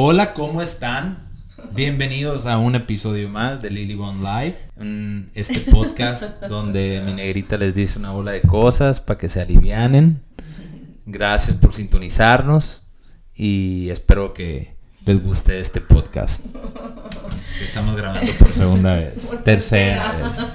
[0.00, 1.18] Hola, ¿cómo están?
[1.72, 4.56] Bienvenidos a un episodio más de Lily Bond Live,
[5.34, 10.22] este podcast donde mi negrita les dice una bola de cosas para que se alivianen.
[11.04, 12.84] Gracias por sintonizarnos
[13.34, 16.44] y espero que les guste este podcast.
[17.60, 20.46] Estamos grabando por segunda vez, tercera vez.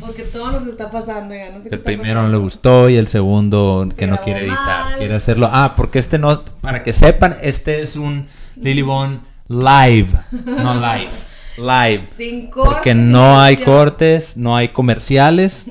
[0.00, 2.96] Porque todo nos está pasando, ya no sé qué El primero no le gustó y
[2.96, 5.50] el segundo que no quiere editar, quiere hacerlo.
[5.52, 11.12] Ah, porque este no, para que sepan, este es un Lily Bond live, no live.
[11.56, 12.06] Live.
[12.16, 12.74] Sin cortes.
[12.74, 15.66] Porque no hay cortes, no hay comerciales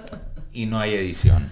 [0.52, 1.50] y no hay edición.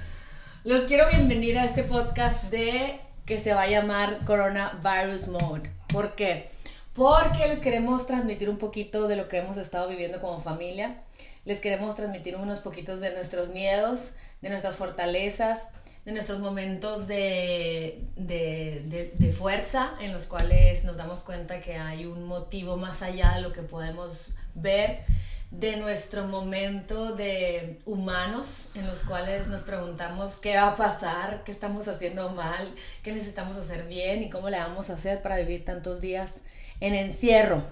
[0.65, 5.71] Los quiero bienvenir a este podcast de que se va a llamar Coronavirus Mode.
[5.89, 6.51] ¿Por qué?
[6.93, 11.03] Porque les queremos transmitir un poquito de lo que hemos estado viviendo como familia.
[11.45, 14.11] Les queremos transmitir unos poquitos de nuestros miedos,
[14.43, 15.69] de nuestras fortalezas,
[16.09, 22.07] de nuestros momentos de, de, de, fuerza en los cuales nos damos cuenta que hay
[22.07, 25.05] un motivo más allá de lo que podemos ver,
[25.51, 31.53] de nuestro momento de humanos en los cuales nos preguntamos qué va a pasar, qué
[31.53, 35.67] estamos haciendo mal, qué necesitamos hacer bien y cómo le vamos a hacer para vivir
[35.67, 36.37] tantos días
[36.81, 37.63] en encierro.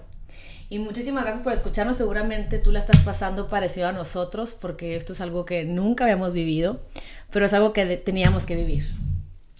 [0.69, 1.95] Y muchísimas gracias por escucharnos.
[1.95, 6.33] Seguramente tú la estás pasando parecido a nosotros porque esto es algo que nunca habíamos
[6.33, 6.81] vivido,
[7.31, 8.93] pero es algo que teníamos que vivir.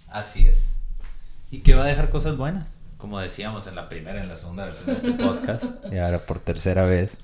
[0.09, 0.73] Así es.
[1.49, 4.35] Y que va a dejar cosas buenas, como decíamos en la primera y en la
[4.35, 7.19] segunda versión de este podcast, y ahora por tercera vez.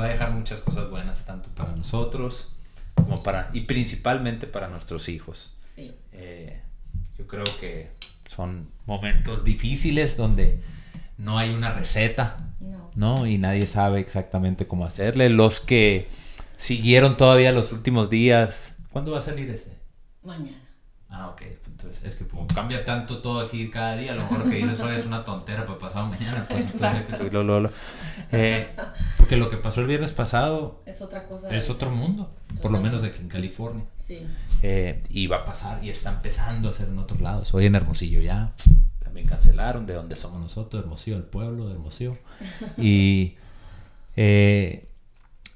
[0.00, 2.48] Va a dejar muchas cosas buenas, tanto para nosotros
[2.94, 5.52] como para, y principalmente para nuestros hijos.
[5.64, 5.94] Sí.
[6.12, 6.60] Eh,
[7.18, 7.90] yo creo que
[8.28, 10.58] son momentos difíciles donde
[11.16, 12.54] no hay una receta,
[12.94, 13.26] no.
[13.26, 15.28] Y nadie sabe exactamente cómo hacerle.
[15.28, 16.08] Los que
[16.56, 19.76] siguieron todavía los últimos días, ¿cuándo va a salir este?
[20.22, 20.60] Mañana.
[21.10, 21.42] Ah, ok.
[21.66, 24.80] Entonces, es que como cambia tanto todo aquí cada día, a lo mejor que dices
[24.80, 27.70] hoy es una tontera para pasado mañana, pues entonces que subirlo, lolo.
[28.32, 28.68] Eh,
[29.18, 31.54] porque lo que pasó el viernes pasado es otra cosa.
[31.54, 33.84] Es otro mundo, por lo menos aquí en California.
[33.96, 34.26] Sí.
[34.62, 37.54] Eh, y va a pasar y está empezando a ser en otros lados.
[37.54, 38.52] Hoy en Hermosillo ya
[39.14, 42.18] también cancelaron, de donde somos nosotros, Hermosillo, el pueblo de Hermosillo.
[42.76, 43.36] Y
[44.16, 44.88] eh,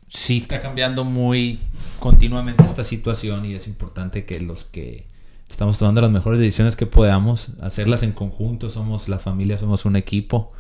[0.07, 1.59] sí está cambiando muy
[1.99, 5.09] continuamente esta situación y es importante que los que
[5.51, 9.97] estamos tomando las mejores decisiones que podamos, hacerlas en conjunto, somos la familia, somos un
[9.97, 10.53] equipo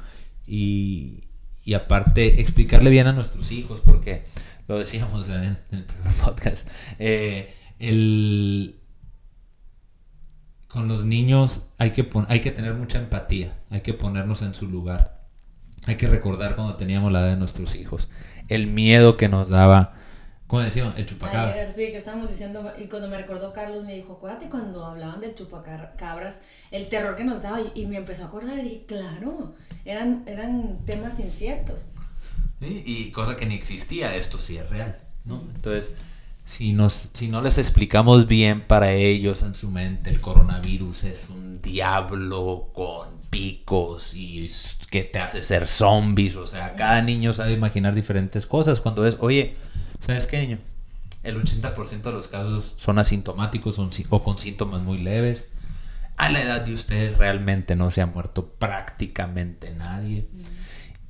[0.44, 1.20] y,
[1.64, 4.24] y aparte explicarle bien a nuestros hijos, porque
[4.66, 6.66] lo decíamos en, el primer podcast,
[6.98, 8.77] eh, el,
[10.68, 14.68] con los niños hay que, hay que tener mucha empatía, hay que ponernos en su
[14.68, 15.18] lugar.
[15.86, 18.08] Hay que recordar cuando teníamos la edad de nuestros hijos,
[18.48, 19.94] el miedo que nos daba,
[20.46, 21.68] como decíamos, el chupacabra.
[21.70, 25.34] sí, que estábamos diciendo, y cuando me recordó Carlos me dijo, acuérdate cuando hablaban del
[25.34, 29.54] chupacabras, el terror que nos daba, y, me empezó a acordar y dije, claro,
[29.86, 31.94] eran, eran temas inciertos.
[32.60, 35.42] y cosa que ni existía, esto sí es real, ¿no?
[35.54, 35.94] Entonces
[36.48, 41.28] si, nos, si no les explicamos bien para ellos en su mente, el coronavirus es
[41.28, 44.50] un diablo con picos y
[44.90, 46.36] que te hace ser zombies.
[46.36, 48.80] O sea, cada niño sabe imaginar diferentes cosas.
[48.80, 49.56] Cuando es, oye,
[50.00, 50.58] ¿sabes qué, niño?
[51.22, 55.48] El 80% de los casos son asintomáticos o con síntomas muy leves.
[56.16, 60.26] A la edad de ustedes realmente no se ha muerto prácticamente nadie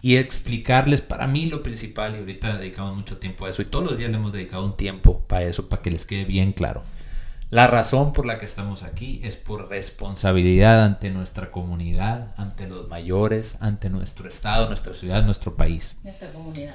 [0.01, 3.85] y explicarles para mí lo principal, y ahorita dedicamos mucho tiempo a eso, y todos
[3.85, 6.83] los días le hemos dedicado un tiempo para eso, para que les quede bien claro.
[7.51, 12.89] La razón por la que estamos aquí es por responsabilidad ante nuestra comunidad, ante los
[12.89, 15.97] mayores, ante nuestro estado, nuestra ciudad, nuestro país.
[16.05, 16.75] Nuestra comunidad.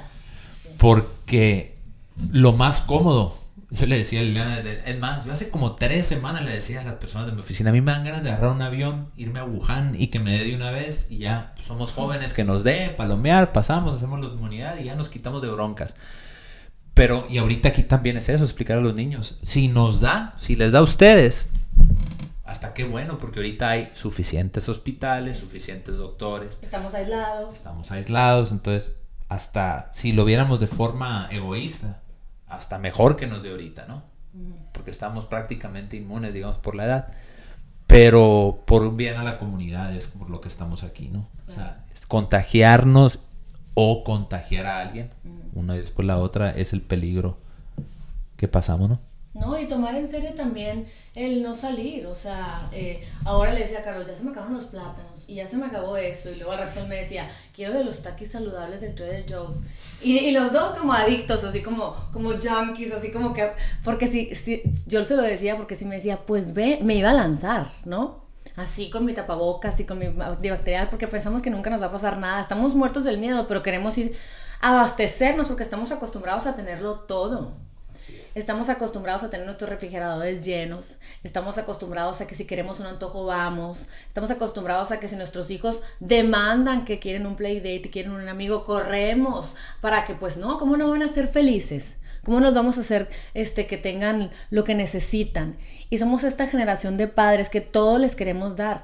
[0.80, 1.78] Porque
[2.32, 3.43] lo más cómodo
[3.74, 6.84] yo le decía a Liliana, es más, yo hace como tres semanas le decía a
[6.84, 9.40] las personas de mi oficina, a mí me dan ganas de agarrar un avión, irme
[9.40, 12.44] a Wuhan y que me dé de una vez y ya pues, somos jóvenes que
[12.44, 15.96] nos dé, palomear, pasamos, hacemos la inmunidad y ya nos quitamos de broncas.
[16.94, 20.56] Pero, y ahorita aquí también es eso, explicar a los niños, si nos da, si
[20.56, 21.50] les da a ustedes,
[22.44, 26.60] hasta qué bueno, porque ahorita hay suficientes hospitales, suficientes doctores.
[26.62, 27.56] Estamos aislados.
[27.56, 28.94] Estamos aislados, entonces,
[29.30, 32.03] hasta si lo viéramos de forma egoísta,
[32.54, 34.04] hasta mejor que nos de ahorita, ¿no?
[34.72, 37.08] Porque estamos prácticamente inmunes, digamos, por la edad.
[37.88, 41.28] Pero por un bien a la comunidad es por lo que estamos aquí, ¿no?
[41.48, 43.20] O sea, contagiarnos
[43.74, 45.10] o contagiar a alguien,
[45.54, 47.38] una y después la otra, es el peligro
[48.38, 49.00] que pasamos, ¿no?
[49.34, 50.86] No, y tomar en serio también
[51.16, 54.54] el no salir, o sea, eh, ahora le decía a Carlos, ya se me acabaron
[54.54, 57.28] los plátanos y ya se me acabó esto, y luego al rato él me decía,
[57.52, 59.64] quiero de los taquis saludables del Trader Joe's,
[60.04, 63.52] y, y, los dos como adictos, así como, como junkies, así como que,
[63.84, 67.10] porque si, si, yo se lo decía porque si me decía, pues ve, me iba
[67.10, 68.24] a lanzar, ¿no?
[68.56, 71.92] así con mi tapabocas y con mi antibacterial porque pensamos que nunca nos va a
[71.92, 72.40] pasar nada.
[72.40, 74.16] Estamos muertos del miedo, pero queremos ir
[74.62, 77.54] a abastecernos porque estamos acostumbrados a tenerlo todo.
[78.36, 80.98] Estamos acostumbrados a tener nuestros refrigeradores llenos.
[81.24, 83.86] Estamos acostumbrados a que si queremos un antojo vamos.
[84.08, 88.12] Estamos acostumbrados a que si nuestros hijos demandan que quieren un play date y quieren
[88.12, 91.98] un amigo, corremos para que pues no, ¿cómo no van a ser felices?
[92.26, 95.56] ¿Cómo nos vamos a hacer este, que tengan lo que necesitan?
[95.92, 98.84] Y somos esta generación de padres que todo les queremos dar.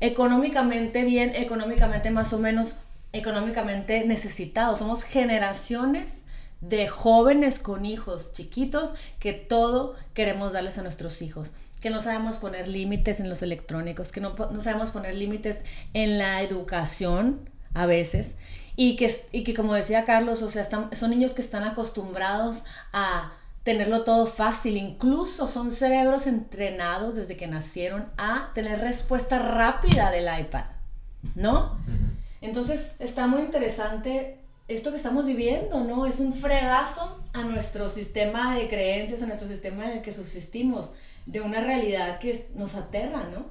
[0.00, 2.76] Económicamente bien, económicamente más o menos,
[3.12, 4.78] económicamente necesitados.
[4.78, 6.22] Somos generaciones
[6.60, 11.50] de jóvenes con hijos chiquitos que todo queremos darles a nuestros hijos.
[11.80, 16.18] Que no sabemos poner límites en los electrónicos, que no, no sabemos poner límites en
[16.18, 18.36] la educación a veces.
[18.76, 23.32] Y que, y que como decía Carlos, o sea, son niños que están acostumbrados a
[23.66, 30.28] tenerlo todo fácil, incluso son cerebros entrenados desde que nacieron a tener respuesta rápida del
[30.40, 30.66] iPad,
[31.34, 31.76] ¿no?
[32.40, 34.38] Entonces está muy interesante
[34.68, 36.06] esto que estamos viviendo, ¿no?
[36.06, 40.90] Es un fregazo a nuestro sistema de creencias, a nuestro sistema en el que subsistimos,
[41.26, 43.46] de una realidad que nos aterra, ¿no?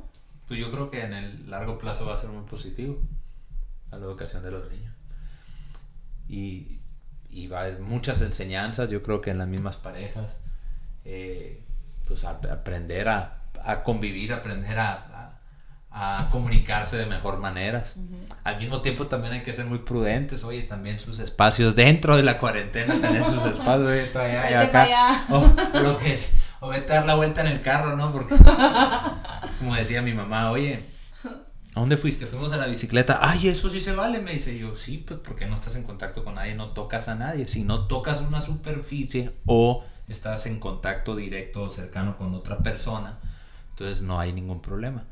[0.48, 3.00] Pues yo creo que en el largo plazo va a ser muy positivo
[3.92, 4.94] a la educación de los niños.
[6.28, 6.80] Y,
[7.30, 10.40] y va a haber muchas enseñanzas, yo creo que en las mismas parejas,
[11.04, 11.62] eh,
[12.08, 15.15] pues aprender a, a, convivir, aprender a,
[15.98, 17.96] a comunicarse de mejor maneras.
[18.44, 22.24] Al mismo tiempo también hay que ser muy prudentes, oye, también sus espacios dentro de
[22.24, 25.26] la cuarentena, tener sus espacios, oye, todavía acá.
[25.30, 25.50] O,
[25.80, 28.12] lo que es, o vete a dar la vuelta en el carro, ¿no?
[28.12, 28.36] Porque,
[29.60, 30.84] como decía mi mamá, oye,
[31.24, 32.26] ¿a dónde fuiste?
[32.26, 33.20] Fuimos a la bicicleta.
[33.22, 34.76] Ay, eso sí se vale, me dice yo.
[34.76, 37.48] Sí, pues porque no estás en contacto con nadie, no tocas a nadie.
[37.48, 43.18] Si no tocas una superficie o estás en contacto directo o cercano con otra persona,
[43.70, 45.06] entonces no hay ningún problema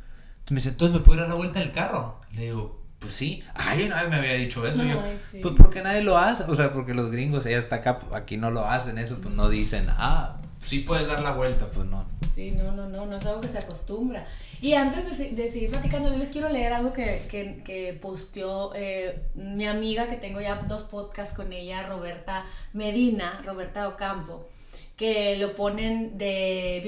[0.50, 2.20] me dice, entonces me puedo dar la vuelta en el carro.
[2.34, 3.44] Le digo, pues sí.
[3.54, 4.84] Ay, nadie me había dicho eso.
[4.84, 5.02] yo,
[5.42, 6.44] pues porque nadie lo hace.
[6.46, 9.50] O sea, porque los gringos, ella está acá, aquí no lo hacen eso, pues no
[9.50, 12.06] dicen, ah, sí puedes dar la vuelta, pues no.
[12.34, 14.26] Sí, no, no, no, no es algo que se acostumbra.
[14.62, 18.72] Y antes de, de seguir platicando, yo les quiero leer algo que, que, que posteó
[18.74, 24.50] eh, mi amiga, que tengo ya dos podcasts con ella, Roberta Medina, Roberta Ocampo
[24.96, 26.82] que lo ponen de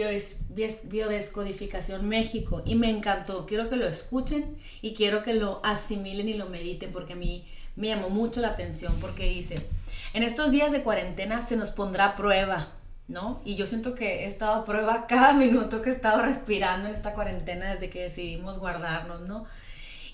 [0.83, 3.45] Biodescodificación México y me encantó.
[3.45, 7.45] Quiero que lo escuchen y quiero que lo asimilen y lo mediten porque a mí
[7.75, 9.59] me llamó mucho la atención porque dice,
[10.13, 12.69] en estos días de cuarentena se nos pondrá prueba,
[13.07, 13.41] ¿no?
[13.43, 16.93] Y yo siento que he estado a prueba cada minuto que he estado respirando en
[16.93, 19.45] esta cuarentena desde que decidimos guardarnos, ¿no?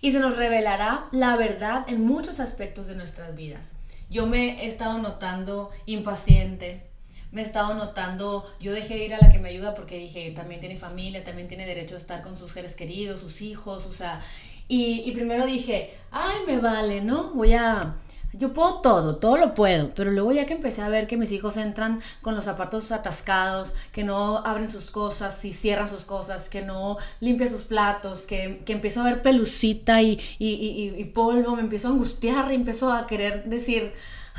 [0.01, 3.73] Y se nos revelará la verdad en muchos aspectos de nuestras vidas.
[4.09, 6.90] Yo me he estado notando impaciente,
[7.31, 10.31] me he estado notando, yo dejé de ir a la que me ayuda porque dije,
[10.31, 13.93] también tiene familia, también tiene derecho a estar con sus seres queridos, sus hijos, o
[13.93, 14.21] sea,
[14.67, 17.31] y, y primero dije, ay, me vale, ¿no?
[17.33, 17.95] Voy a,
[18.33, 21.31] yo puedo todo, todo lo puedo, pero luego ya que empecé a ver que mis
[21.31, 26.49] hijos entran con los zapatos atascados, que no abren sus cosas y cierran sus cosas,
[26.49, 31.05] que no limpian sus platos, que, que empiezo a ver pelucita y, y, y, y
[31.05, 33.93] polvo, me empiezo a angustiar y empiezo a querer decir,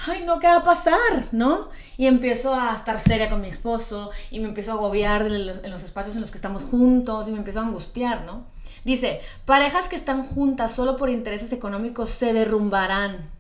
[0.07, 1.29] ay, no, ¿qué va a pasar?
[1.33, 1.69] ¿No?
[1.97, 5.83] Y empiezo a estar seria con mi esposo y me empiezo a agobiar en los,
[5.83, 8.45] espacios en los que estamos juntos y me empiezo a angustiar, ¿no?
[8.85, 13.31] Dice, parejas que están juntas solo por intereses económicos se derrumbarán.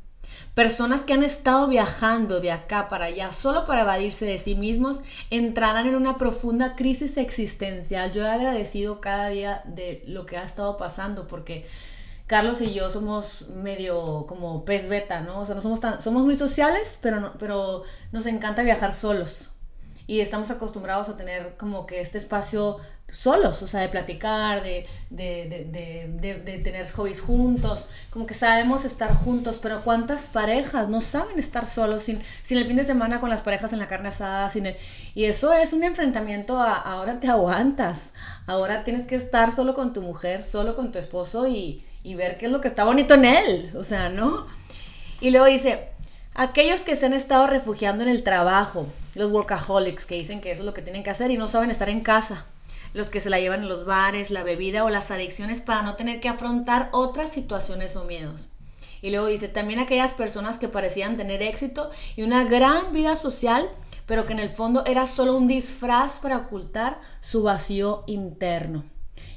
[0.54, 5.00] Personas que han estado viajando de acá para allá solo para evadirse de sí mismos
[5.30, 8.12] entrarán en una profunda crisis existencial.
[8.12, 11.66] Yo he agradecido cada día de lo que ha estado pasando porque
[12.26, 15.40] Carlos y yo somos medio como pez beta, ¿no?
[15.40, 19.50] O sea, no somos tan, somos muy sociales, pero, no, pero nos encanta viajar solos.
[20.06, 22.78] Y estamos acostumbrados a tener como que este espacio
[23.12, 28.86] solos, o sea, de platicar, de, de, de, de, tener hobbies juntos, como que sabemos
[28.86, 33.20] estar juntos, pero ¿cuántas parejas no saben estar solos sin, sin el fin de semana
[33.20, 34.48] con las parejas en la carne asada?
[34.48, 34.66] Sin
[35.14, 38.12] y eso es un enfrentamiento a ahora te aguantas,
[38.46, 42.38] ahora tienes que estar solo con tu mujer, solo con tu esposo y, y ver
[42.38, 44.46] qué es lo que está bonito en él, o sea, ¿no?
[45.20, 45.90] Y luego dice,
[46.34, 50.62] aquellos que se han estado refugiando en el trabajo, los workaholics que dicen que eso
[50.62, 52.46] es lo que tienen que hacer y no saben estar en casa,
[52.94, 55.96] los que se la llevan en los bares, la bebida o las adicciones para no
[55.96, 58.48] tener que afrontar otras situaciones o miedos.
[59.00, 63.68] Y luego dice, también aquellas personas que parecían tener éxito y una gran vida social,
[64.06, 68.84] pero que en el fondo era solo un disfraz para ocultar su vacío interno.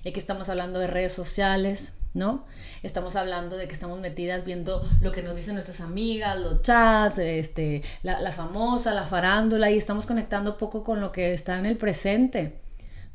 [0.03, 2.45] Y aquí estamos hablando de redes sociales, ¿no?
[2.83, 7.17] Estamos hablando de que estamos metidas viendo lo que nos dicen nuestras amigas, los chats,
[7.17, 11.77] este, la, famosa, la farándula, y estamos conectando poco con lo que está en el
[11.77, 12.61] presente,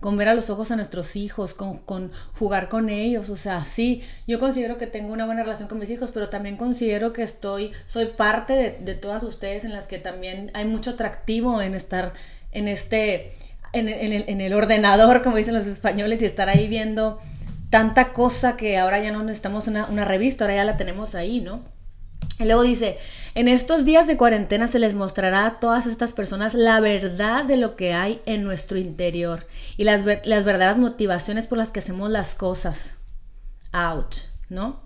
[0.00, 3.30] con ver a los ojos a nuestros hijos, con, con, jugar con ellos.
[3.30, 6.56] O sea, sí, yo considero que tengo una buena relación con mis hijos, pero también
[6.56, 10.90] considero que estoy, soy parte de, de todas ustedes en las que también hay mucho
[10.90, 12.14] atractivo en estar
[12.52, 13.34] en este,
[13.72, 17.18] en, en, el, en el ordenador, como dicen los españoles, y estar ahí viendo
[17.70, 21.40] tanta cosa que ahora ya no necesitamos una, una revista, ahora ya la tenemos ahí,
[21.40, 21.62] ¿no?
[22.40, 22.98] Y luego dice,
[23.34, 27.58] en estos días de cuarentena se les mostrará a todas estas personas la verdad de
[27.58, 32.08] lo que hay en nuestro interior y las, las verdaderas motivaciones por las que hacemos
[32.08, 32.96] las cosas.
[33.72, 34.80] Ouch, ¿no?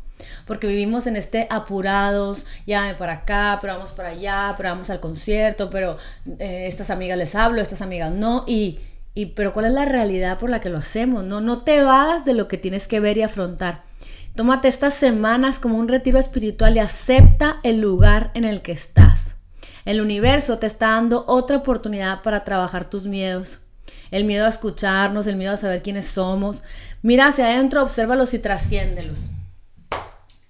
[0.48, 4.98] Porque vivimos en este apurados, ya para acá, pero vamos para allá, pero vamos al
[4.98, 5.96] concierto, pero
[6.40, 8.80] eh, estas amigas les hablo, estas amigas no, y,
[9.14, 11.22] y pero ¿cuál es la realidad por la que lo hacemos?
[11.22, 13.84] No, no te vas de lo que tienes que ver y afrontar.
[14.34, 19.36] Tómate estas semanas como un retiro espiritual y acepta el lugar en el que estás.
[19.84, 23.60] El universo te está dando otra oportunidad para trabajar tus miedos.
[24.10, 26.64] El miedo a escucharnos, el miedo a saber quiénes somos.
[27.00, 29.30] Mira hacia adentro, obsérvalos y trasciéndelos.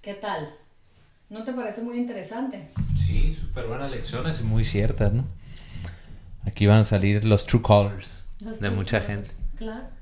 [0.01, 0.49] ¿Qué tal?
[1.29, 2.71] ¿No te parece muy interesante?
[2.97, 5.25] Sí, súper buenas lecciones y muy ciertas, ¿no?
[6.47, 9.29] Aquí van a salir los true colors de mucha gente.
[9.55, 9.94] Claro.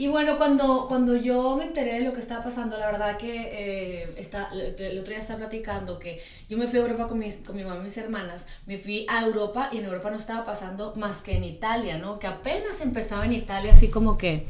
[0.00, 3.50] Y bueno, cuando, cuando yo me enteré de lo que estaba pasando, la verdad que
[3.52, 7.36] eh, está, el otro día estaba platicando que yo me fui a Europa con, mis,
[7.36, 10.42] con mi mamá y mis hermanas, me fui a Europa y en Europa no estaba
[10.46, 12.18] pasando más que en Italia, ¿no?
[12.18, 14.46] Que apenas empezaba en Italia así como que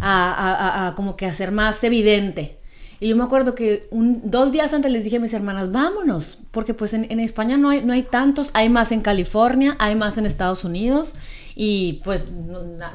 [0.00, 2.60] a, a, a como que a ser más evidente.
[3.00, 6.38] Y yo me acuerdo que un, dos días antes les dije a mis hermanas, vámonos,
[6.52, 9.96] porque pues en, en España no hay, no hay tantos, hay más en California, hay
[9.96, 11.14] más en Estados Unidos
[11.54, 12.24] y pues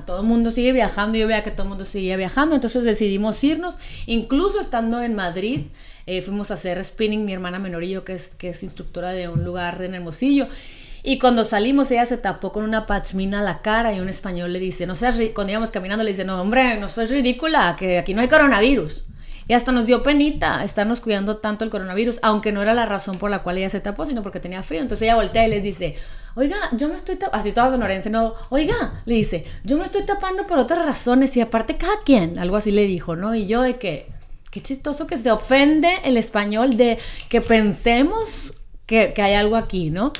[0.05, 3.43] todo el mundo sigue viajando, yo veía que todo el mundo seguía viajando, entonces decidimos
[3.43, 5.61] irnos, incluso estando en Madrid,
[6.05, 9.11] eh, fuimos a hacer spinning, mi hermana menor y yo, que es, que es instructora
[9.11, 10.47] de un lugar en Hermosillo,
[11.03, 14.59] y cuando salimos ella se tapó con una pachmina la cara y un español le
[14.59, 18.13] dice, no seas, cuando íbamos caminando le dice, no hombre, no soy ridícula, que aquí
[18.13, 19.05] no hay coronavirus.
[19.47, 23.17] Y hasta nos dio penita estarnos cuidando tanto el coronavirus, aunque no era la razón
[23.17, 24.81] por la cual ella se tapó, sino porque tenía frío.
[24.81, 25.95] Entonces ella voltea y les dice,
[26.37, 30.05] oiga, yo me estoy tapando, así toda sonorense, no, oiga, le dice, yo me estoy
[30.05, 33.33] tapando por otras razones y aparte cada quien, algo así le dijo, ¿no?
[33.33, 34.07] Y yo de que,
[34.51, 38.53] qué chistoso que se ofende el español de que pensemos
[38.85, 40.13] que, que hay algo aquí, ¿no?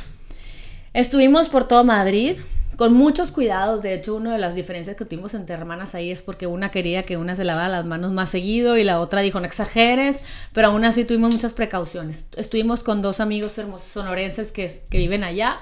[0.92, 2.38] Estuvimos por todo Madrid,
[2.78, 3.82] con muchos cuidados.
[3.82, 7.04] De hecho, una de las diferencias que tuvimos entre hermanas ahí es porque una quería
[7.04, 10.22] que una se lavara las manos más seguido y la otra dijo no exageres,
[10.54, 12.28] pero aún así tuvimos muchas precauciones.
[12.38, 15.60] Estuvimos con dos amigos hermosos sonorenses que, que viven allá,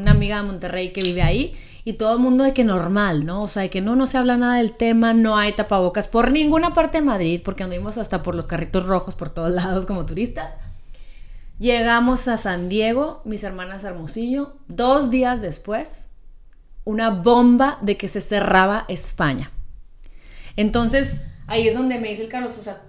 [0.00, 1.56] una amiga de Monterrey que vive ahí.
[1.84, 3.42] Y todo el mundo de que normal, ¿no?
[3.42, 6.30] O sea, de que no, no se habla nada del tema, no hay tapabocas por
[6.30, 10.06] ninguna parte de Madrid, porque anduvimos hasta por los carritos rojos por todos lados como
[10.06, 10.52] turistas.
[11.58, 16.08] Llegamos a San Diego, mis hermanas Hermosillo, dos días después,
[16.84, 19.50] una bomba de que se cerraba España.
[20.56, 22.82] Entonces, ahí es donde me dice el Carlos, o sea,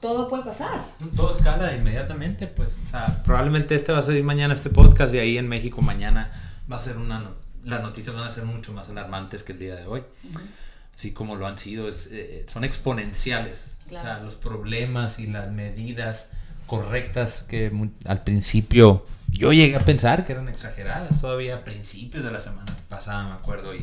[0.00, 0.84] todo puede pasar.
[1.14, 2.76] Todo escala inmediatamente, pues.
[2.86, 6.30] O sea, probablemente este va a salir mañana este podcast y ahí en México mañana
[6.70, 7.30] va a ser una...
[7.64, 10.02] Las noticias van a ser mucho más alarmantes que el día de hoy.
[10.96, 13.78] Así como lo han sido, es, eh, son exponenciales.
[13.86, 16.30] O sea, los problemas y las medidas
[16.66, 17.72] correctas que
[18.04, 22.76] al principio yo llegué a pensar que eran exageradas todavía a principios de la semana
[22.88, 23.82] pasada, me acuerdo, y,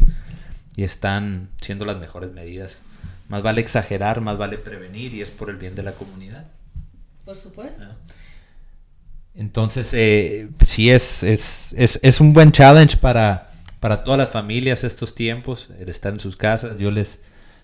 [0.76, 2.82] y están siendo las mejores medidas.
[3.30, 6.46] Más vale exagerar, más vale prevenir y es por el bien de la comunidad.
[7.26, 7.84] Por supuesto.
[7.84, 7.98] Ah.
[9.38, 14.84] Entonces, eh, sí es, es, es, es, un buen challenge para, para todas las familias
[14.84, 16.78] estos tiempos, el estar en sus casas.
[16.78, 17.20] Yo les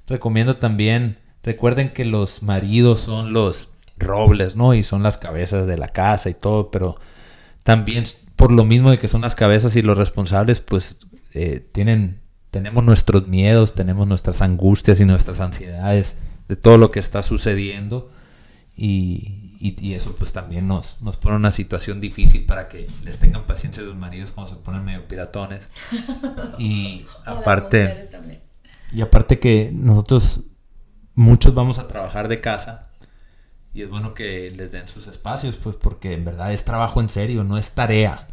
[0.08, 4.74] recomiendo también, recuerden que los maridos son los robles, ¿no?
[4.74, 6.98] Y son las cabezas de la casa y todo, pero
[7.63, 8.03] también
[8.36, 10.98] por lo mismo de que son las cabezas y los responsables, pues
[11.34, 12.20] eh, tienen,
[12.51, 18.12] tenemos nuestros miedos, tenemos nuestras angustias y nuestras ansiedades de todo lo que está sucediendo
[18.75, 19.52] y,
[19.93, 23.86] eso pues también nos, nos pone una situación difícil para que les tengan paciencia a
[23.86, 25.70] sus maridos cuando se ponen medio piratones.
[26.60, 28.10] Y aparte,
[28.93, 30.41] y aparte que nosotros
[31.15, 32.89] muchos vamos a trabajar de casa
[33.74, 37.10] y es bueno que les den sus espacios, pues porque en verdad es trabajo en
[37.10, 38.27] serio, no es tarea.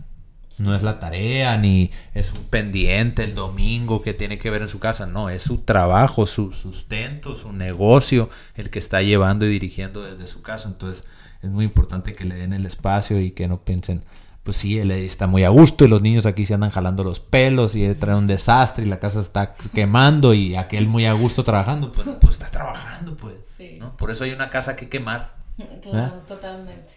[0.58, 4.68] No es la tarea, ni es un pendiente el domingo que tiene que ver en
[4.68, 5.06] su casa.
[5.06, 10.26] No, es su trabajo, su sustento, su negocio, el que está llevando y dirigiendo desde
[10.26, 10.68] su casa.
[10.68, 11.06] Entonces
[11.42, 14.04] es muy importante que le den el espacio y que no piensen,
[14.42, 17.20] pues sí, él está muy a gusto y los niños aquí se andan jalando los
[17.20, 21.44] pelos y trae un desastre y la casa está quemando y aquel muy a gusto
[21.44, 23.34] trabajando, pues, pues está trabajando, pues.
[23.78, 23.96] ¿no?
[23.96, 25.38] Por eso hay una casa que quemar.
[25.82, 26.20] Claro, ¿Eh?
[26.26, 26.94] totalmente.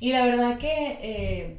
[0.00, 1.56] Y la verdad que eh,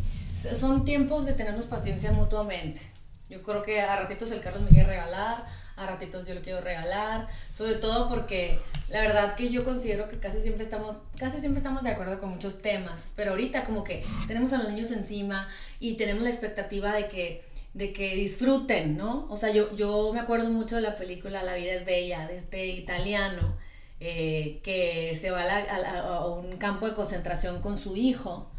[0.53, 2.81] son tiempos de tenernos paciencia mutuamente.
[3.29, 6.61] Yo creo que a ratitos el Carlos me quiere regalar, a ratitos yo lo quiero
[6.61, 11.59] regalar, sobre todo porque la verdad que yo considero que casi siempre estamos, casi siempre
[11.59, 15.47] estamos de acuerdo con muchos temas, pero ahorita como que tenemos a los niños encima
[15.79, 19.27] y tenemos la expectativa de que de que disfruten, ¿no?
[19.29, 22.37] O sea, yo, yo me acuerdo mucho de la película La vida es bella, de
[22.37, 23.57] este italiano
[23.99, 28.49] eh, que se va a, un campo de concentración con su hijo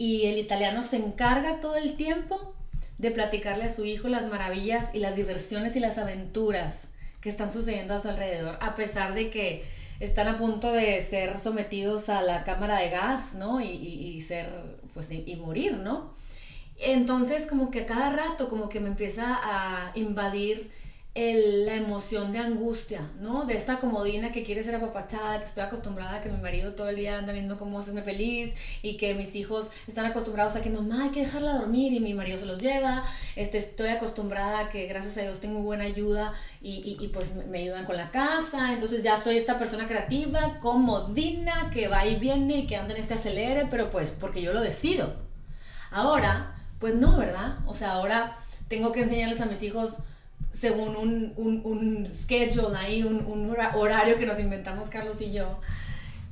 [0.00, 2.54] y el italiano se encarga todo el tiempo
[2.96, 7.52] de platicarle a su hijo las maravillas y las diversiones y las aventuras que están
[7.52, 9.62] sucediendo a su alrededor, a pesar de que
[10.00, 13.60] están a punto de ser sometidos a la cámara de gas, ¿no?
[13.60, 14.48] Y, y ser,
[14.94, 16.14] pues, y morir, ¿no?
[16.78, 20.70] Entonces, como que a cada rato, como que me empieza a invadir
[21.14, 23.44] el, la emoción de angustia, ¿no?
[23.44, 26.88] De esta comodina que quiere ser apapachada, que estoy acostumbrada a que mi marido todo
[26.88, 30.70] el día anda viendo cómo hacerme feliz y que mis hijos están acostumbrados a que
[30.70, 33.04] mamá hay que dejarla dormir y mi marido se los lleva.
[33.34, 37.58] Este, estoy acostumbrada a que gracias a Dios tengo buena ayuda y, y, pues me
[37.58, 38.72] ayudan con la casa.
[38.72, 43.00] Entonces ya soy esta persona creativa, comodina, que va y viene y que anda en
[43.00, 45.16] este acelere, pero pues porque yo lo decido.
[45.90, 47.58] Ahora, pues no, ¿verdad?
[47.66, 48.36] O sea, ahora
[48.68, 49.98] tengo que enseñarles a mis hijos
[50.52, 55.60] según un, un, un schedule ahí, un, un, horario que nos inventamos Carlos y yo.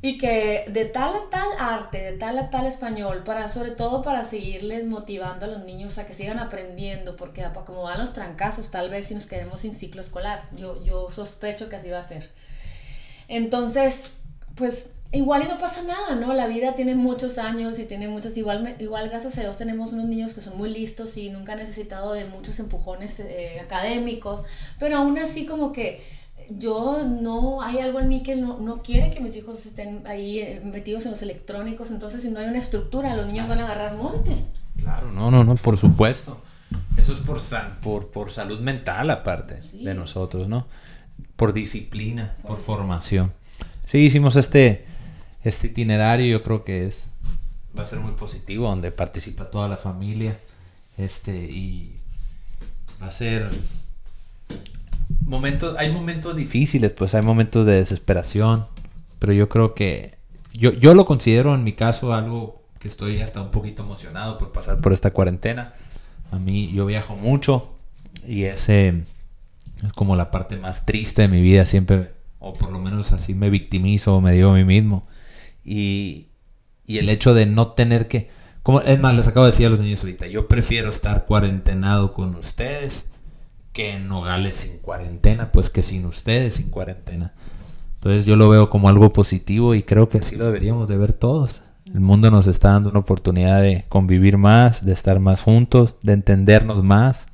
[0.01, 4.03] Y que de tal a tal arte, de tal a tal español, para, sobre todo
[4.03, 8.71] para seguirles motivando a los niños a que sigan aprendiendo, porque como van los trancazos,
[8.71, 10.43] tal vez si nos quedemos sin ciclo escolar.
[10.57, 12.31] Yo, yo sospecho que así va a ser.
[13.27, 14.13] Entonces,
[14.55, 16.35] pues igual y no pasa nada, ¿no?
[16.35, 20.07] La vida tiene muchos años y tiene muchos, igual, igual gracias a Dios tenemos unos
[20.07, 24.43] niños que son muy listos y nunca han necesitado de muchos empujones eh, académicos,
[24.79, 26.03] pero aún así como que
[26.51, 30.41] yo no, hay algo en mí que no, no quiere que mis hijos estén ahí
[30.41, 33.65] eh, metidos en los electrónicos, entonces si no hay una estructura, los niños van a
[33.65, 34.37] agarrar monte.
[34.77, 36.41] Claro, no, no, no, por supuesto.
[36.97, 37.41] Eso es por,
[37.81, 40.67] por, por salud mental aparte de nosotros, ¿no?
[41.37, 43.33] Por disciplina, por formación.
[43.87, 44.85] Sí, hicimos este,
[45.45, 47.13] este itinerario yo creo que es
[47.79, 50.39] va a ser muy positivo donde participa toda la familia
[50.97, 51.97] este y
[53.01, 53.49] va a ser
[55.21, 58.67] momentos hay momentos difíciles pues hay momentos de desesperación
[59.19, 60.19] pero yo creo que
[60.53, 64.53] yo, yo lo considero en mi caso algo que estoy hasta un poquito emocionado por
[64.53, 65.73] pasar por esta cuarentena.
[66.31, 67.71] A mí yo viajo mucho
[68.27, 69.05] y ese
[69.85, 73.35] es como la parte más triste de mi vida siempre o por lo menos así
[73.35, 75.07] me victimizo me digo a mí mismo
[75.69, 76.29] y,
[76.87, 78.31] el hecho de no tener que...
[78.63, 82.13] Como, es más, les acabo de decir a los niños ahorita, yo prefiero estar cuarentenado
[82.13, 83.07] con ustedes
[83.73, 87.35] que en Nogales sin cuarentena, pues que sin ustedes sin cuarentena.
[87.95, 91.13] Entonces yo lo veo como algo positivo y creo que así lo deberíamos de ver
[91.13, 91.63] todos.
[91.93, 96.13] El mundo nos está dando una oportunidad de convivir más, de estar más juntos, de
[96.15, 97.29] entendernos más.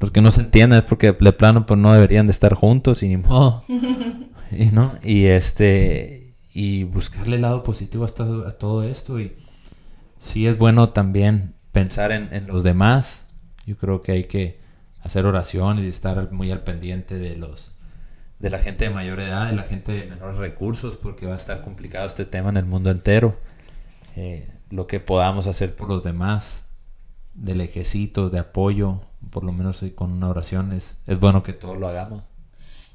[0.00, 3.02] Los que no se entienden es porque de plano pues no deberían de estar juntos
[3.02, 3.64] y ni modo.
[4.50, 4.94] y, ¿no?
[5.02, 6.23] y este
[6.54, 8.08] y buscarle el lado positivo a,
[8.52, 9.20] todo esto.
[9.20, 9.36] Y
[10.18, 13.26] sí es bueno también pensar en, los demás.
[13.66, 14.60] Yo creo que hay que
[15.02, 17.72] hacer oraciones y estar muy al pendiente de los
[18.38, 21.36] de la gente de mayor edad, de la gente de menores recursos, porque va a
[21.36, 23.38] estar complicado este tema en el mundo entero.
[24.16, 26.64] Eh, lo que podamos hacer por los demás,
[27.32, 31.78] de lejecitos, de apoyo, por lo menos con una oración, es, es bueno que todos
[31.78, 32.22] lo hagamos.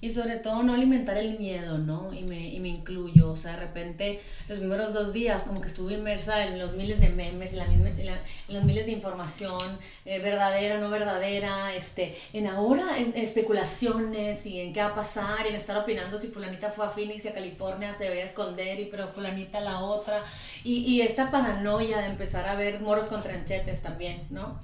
[0.02, 2.14] Y sobre todo no alimentar el miedo, ¿no?
[2.14, 5.68] Y me, y me incluyo, o sea, de repente los primeros dos días como que
[5.68, 9.62] estuve inmersa en los miles de memes, en, la en, los miles de información,
[10.06, 15.46] eh, verdadera, no verdadera, este, en ahora en, especulaciones y en qué va a pasar,
[15.46, 18.86] en estar opinando si fulanita fue a Phoenix y a California se debe esconder, y
[18.86, 20.22] pero fulanita la otra,
[20.64, 24.62] y, y esta paranoia de empezar a ver moros con tranchetes también, ¿no?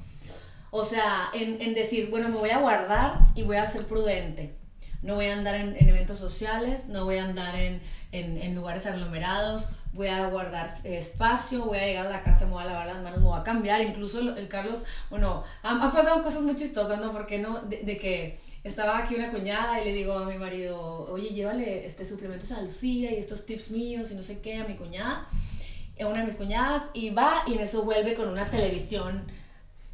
[0.71, 4.64] O sea, en, en decir, bueno, me voy a guardar y voy a ser prudente
[5.01, 7.81] no voy a andar en, eventos sociales, no voy a andar en,
[8.11, 12.63] en, lugares aglomerados, voy a guardar espacio, voy a llegar a la casa, me voy
[12.63, 13.81] a lavar las manos, me voy a cambiar.
[13.81, 17.11] Incluso el, Carlos, bueno, han, pasado cosas muy chistosas, ¿no?
[17.11, 21.29] Porque no, de, que estaba aquí una cuñada y le digo a mi marido, oye,
[21.29, 24.75] llévale este suplementos a Lucía y estos tips míos y no sé qué a mi
[24.75, 25.27] cuñada,
[25.99, 29.25] a una de mis cuñadas, y va y en eso vuelve con una televisión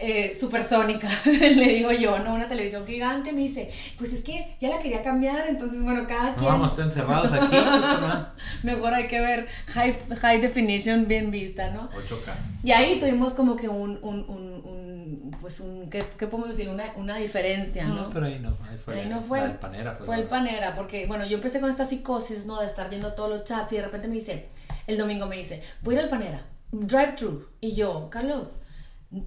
[0.02, 2.34] eh, supersónica, le digo yo, ¿no?
[2.34, 6.34] Una televisión gigante, me dice, pues es que ya la quería cambiar, entonces, bueno, cada
[6.34, 6.48] quien...
[6.48, 7.56] vamos, están encerrados aquí.
[8.64, 11.90] Mejor hay que ver high, high definition bien vista, ¿no?
[11.92, 12.34] 8K.
[12.64, 16.68] Y ahí tuvimos como que un, un, un, pues un, ¿qué, ¿qué, podemos decir?
[16.70, 17.96] Una, una diferencia, ¿no?
[17.96, 20.00] No, pero ahí no, ahí fue, ahí no fue, el panera.
[20.02, 22.60] Fue, el panera, porque, bueno, yo empecé con esta psicosis, ¿no?
[22.60, 24.48] De estar viendo todos los chats y de repente me dice,
[24.88, 28.61] el domingo me dice, voy a ir al panera, drive-thru, y yo, Carlos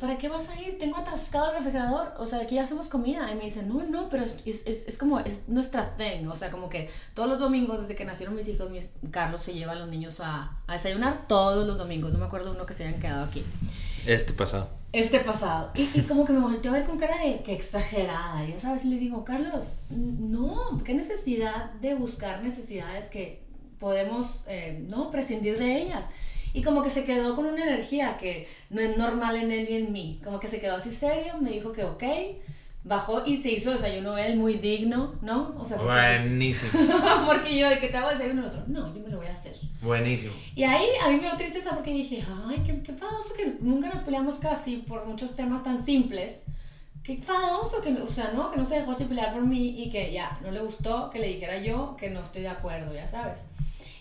[0.01, 0.79] ¿para qué vas a ir?
[0.79, 3.31] Tengo atascado el refrigerador, o sea, aquí hacemos comida.
[3.31, 6.51] Y me dice, no, no, pero es, es, es, como, es nuestra thing, o sea,
[6.51, 9.77] como que todos los domingos, desde que nacieron mis hijos, mis, Carlos se lleva a
[9.77, 13.01] los niños a, a desayunar todos los domingos, no me acuerdo uno que se hayan
[13.01, 13.45] quedado aquí.
[14.07, 14.69] Este pasado.
[14.93, 15.71] Este pasado.
[15.75, 18.85] Y, y, como que me volteó a ver con cara de que exagerada, ya sabes,
[18.85, 23.45] y le digo, Carlos, no, qué necesidad de buscar necesidades que
[23.79, 26.07] podemos, eh, no, prescindir de ellas.
[26.55, 29.75] Y como que se quedó con una energía que no es normal en él y
[29.75, 30.21] en mí.
[30.25, 32.05] Como que se quedó así serio, me dijo que ok,
[32.85, 35.55] bajó y se hizo desayuno él muy digno, ¿no?
[35.59, 36.71] O sea, Buenísimo.
[37.27, 38.43] porque yo, ¿de qué te hago desayuno?
[38.43, 39.57] El otro, no, yo me lo voy a hacer.
[39.83, 40.33] Buenísimo.
[40.55, 43.89] Y ahí a mí me dio tristeza porque dije, ay, qué, qué fadoso que nunca
[43.89, 46.45] nos peleamos casi por muchos temas tan simples.
[47.03, 48.51] Qué fadoso que, o sea, ¿no?
[48.51, 51.29] Que no se dejó chipilar por mí y que ya, no le gustó que le
[51.29, 53.47] dijera yo que no estoy de acuerdo, ya sabes.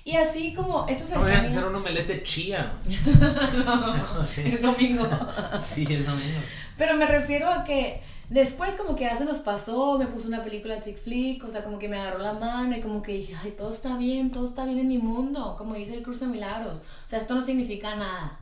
[0.05, 1.35] Y así como esta cercanía...
[1.35, 2.73] No, voy a hacer un omelette chía.
[3.65, 4.41] no, sí.
[4.41, 5.07] El domingo.
[5.61, 6.41] sí, el domingo.
[6.77, 10.43] Pero me refiero a que después como que ya se nos pasó, me puso una
[10.43, 13.35] película chick flick, o sea, como que me agarró la mano y como que dije,
[13.41, 16.31] ay, todo está bien, todo está bien en mi mundo, como dice el curso de
[16.31, 16.79] milagros.
[16.79, 18.39] O sea, esto no significa nada.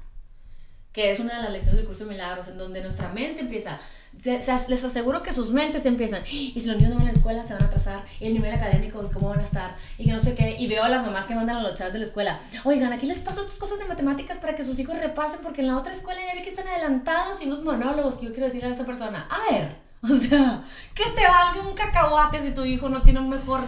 [0.94, 3.80] Que es una de las lecciones del curso de milagros, en donde nuestra mente empieza
[4.24, 7.44] les aseguro que sus mentes empiezan, y si los niños no van a la escuela
[7.44, 10.12] se van a atrasar, y el nivel académico, y cómo van a estar, y que
[10.12, 12.06] no sé qué, y veo a las mamás que mandan a los chavos de la
[12.06, 15.62] escuela, oigan, aquí les paso estas cosas de matemáticas para que sus hijos repasen, porque
[15.62, 18.46] en la otra escuela ya vi que están adelantados y unos monólogos que yo quiero
[18.46, 22.66] decirle a esa persona, a ver, o sea, que te valga un cacahuate si tu
[22.66, 23.62] hijo no tiene un mejor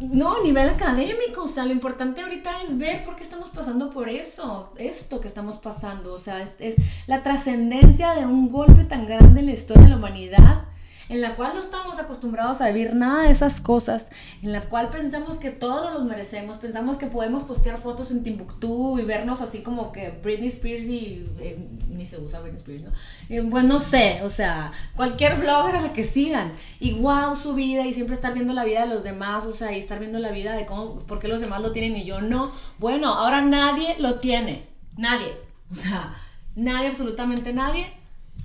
[0.00, 4.08] no, nivel académico, o sea, lo importante ahorita es ver por qué estamos pasando por
[4.08, 9.06] eso, esto que estamos pasando, o sea, es, es la trascendencia de un golpe tan
[9.06, 10.64] grande en la historia de la humanidad
[11.08, 14.10] en la cual no estamos acostumbrados a vivir nada de esas cosas,
[14.42, 18.98] en la cual pensamos que todos los merecemos, pensamos que podemos postear fotos en Timbuktu
[18.98, 23.50] y vernos así como que Britney Spears y eh, ni se usa Britney Spears, ¿no?
[23.50, 27.86] pues no sé, o sea, cualquier blogger a la que sigan y wow su vida
[27.86, 30.30] y siempre estar viendo la vida de los demás, o sea, y estar viendo la
[30.30, 32.52] vida de cómo, por qué los demás lo tienen y yo no.
[32.78, 34.66] Bueno, ahora nadie lo tiene,
[34.96, 35.32] nadie,
[35.70, 36.14] o sea,
[36.54, 37.86] nadie, absolutamente nadie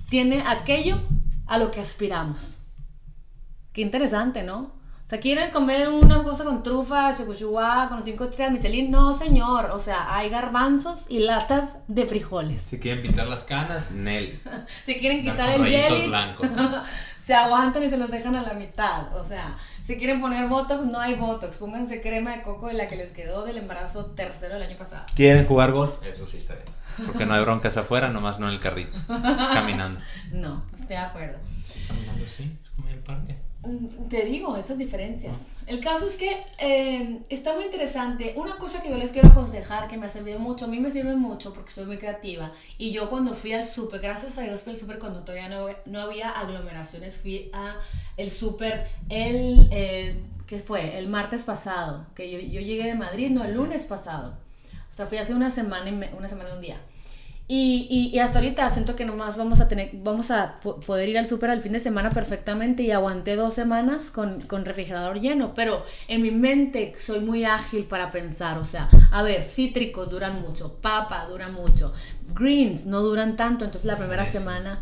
[0.08, 0.98] tiene aquello
[1.46, 2.58] a lo que aspiramos.
[3.72, 4.72] Qué interesante, ¿no?
[5.04, 8.90] O sea, ¿quieres comer una cosa con trufa, chocuchuá, con cinco estrellas Michelin?
[8.90, 9.66] No, señor.
[9.72, 12.62] O sea, hay garbanzos y latas de frijoles.
[12.62, 14.40] Si quieren pintar las canas, Nel.
[14.82, 16.10] si quieren quitar el jelly,
[17.18, 19.14] se aguantan y se los dejan a la mitad.
[19.14, 21.58] O sea, si quieren poner Botox, no hay Botox.
[21.58, 25.04] Pónganse crema de coco de la que les quedó del embarazo tercero del año pasado.
[25.14, 25.98] ¿Quieren jugar golf?
[26.02, 26.64] Eso sí está bien.
[27.04, 28.98] Porque no hay broncas afuera, nomás no en el carrito.
[29.06, 30.00] Caminando.
[30.32, 31.38] No, estoy de acuerdo.
[31.86, 33.36] Caminando sí, es como en el parque.
[33.64, 35.48] Mm, te digo, estas diferencias.
[35.66, 38.34] El caso es que eh, está muy interesante.
[38.36, 40.90] Una cosa que yo les quiero aconsejar, que me ha servido mucho, a mí me
[40.90, 42.52] sirve mucho porque soy muy creativa.
[42.76, 45.68] Y yo cuando fui al súper, gracias a Dios fui al súper cuando todavía no,
[45.86, 47.76] no, había aglomeraciones, fui a
[48.18, 50.98] el súper el, eh, ¿qué fue?
[50.98, 54.34] El martes pasado, que yo, yo, llegué de Madrid, no, el lunes pasado.
[54.90, 56.80] O sea, fui hace una semana y, una semana y un día.
[57.46, 61.26] Y, y, hasta ahorita siento que nomás vamos a tener, vamos a poder ir al
[61.26, 65.84] súper al fin de semana perfectamente y aguanté dos semanas con, con, refrigerador lleno, pero
[66.08, 70.72] en mi mente soy muy ágil para pensar, o sea, a ver, cítricos duran mucho,
[70.80, 71.92] papa dura mucho,
[72.32, 74.80] greens no duran tanto, entonces la primera semana...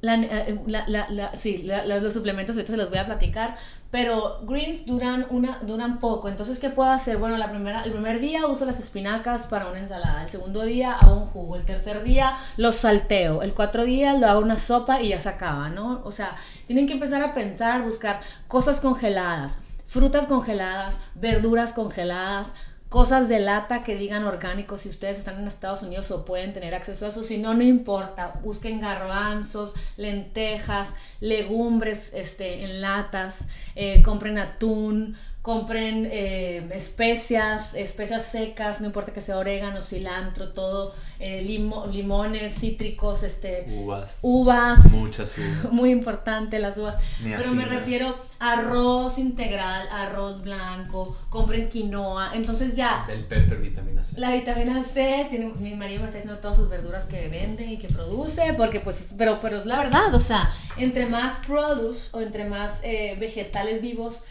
[0.00, 3.56] La, eh, la, la, sí, los suplementos ahorita se los voy a platicar,
[3.90, 6.28] pero greens duran, una, duran poco.
[6.28, 7.16] Entonces, ¿qué puedo hacer?
[7.16, 10.22] Bueno, la primera, el primer día uso las espinacas para una ensalada.
[10.22, 11.56] El segundo día hago un jugo.
[11.56, 13.40] El tercer día los salteo.
[13.40, 16.02] El cuatro día lo hago una sopa y ya se acaba, ¿no?
[16.04, 22.52] O sea, tienen que empezar a pensar, buscar cosas congeladas, frutas congeladas, verduras congeladas,
[22.88, 26.74] cosas de lata que digan orgánicos si ustedes están en Estados Unidos o pueden tener
[26.74, 34.02] acceso a eso, si no, no importa, busquen garbanzos, lentejas, legumbres este, en latas, eh,
[34.02, 35.16] compren atún,
[35.48, 43.22] compren eh, especias, especias secas, no importa que sea orégano, cilantro, todo, eh, limones, cítricos,
[43.22, 44.18] este, uvas.
[44.20, 44.84] Uvas.
[44.92, 45.72] Muchas uvas.
[45.72, 46.96] Muy importante las uvas.
[47.22, 53.06] Pero me refiero a arroz integral, arroz blanco, compren quinoa, entonces ya.
[53.08, 54.20] El pepper, vitamina C.
[54.20, 57.78] La vitamina C, tiene, mi marido me está diciendo todas sus verduras que vende y
[57.78, 62.20] que produce, porque pues, pero, pero es la verdad, o sea, entre más produce o
[62.20, 64.22] entre más eh, vegetales vivos,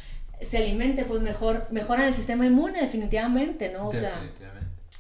[0.41, 3.87] se alimente, pues mejor, mejoran el sistema inmune definitivamente, ¿no?
[3.87, 4.21] O sea,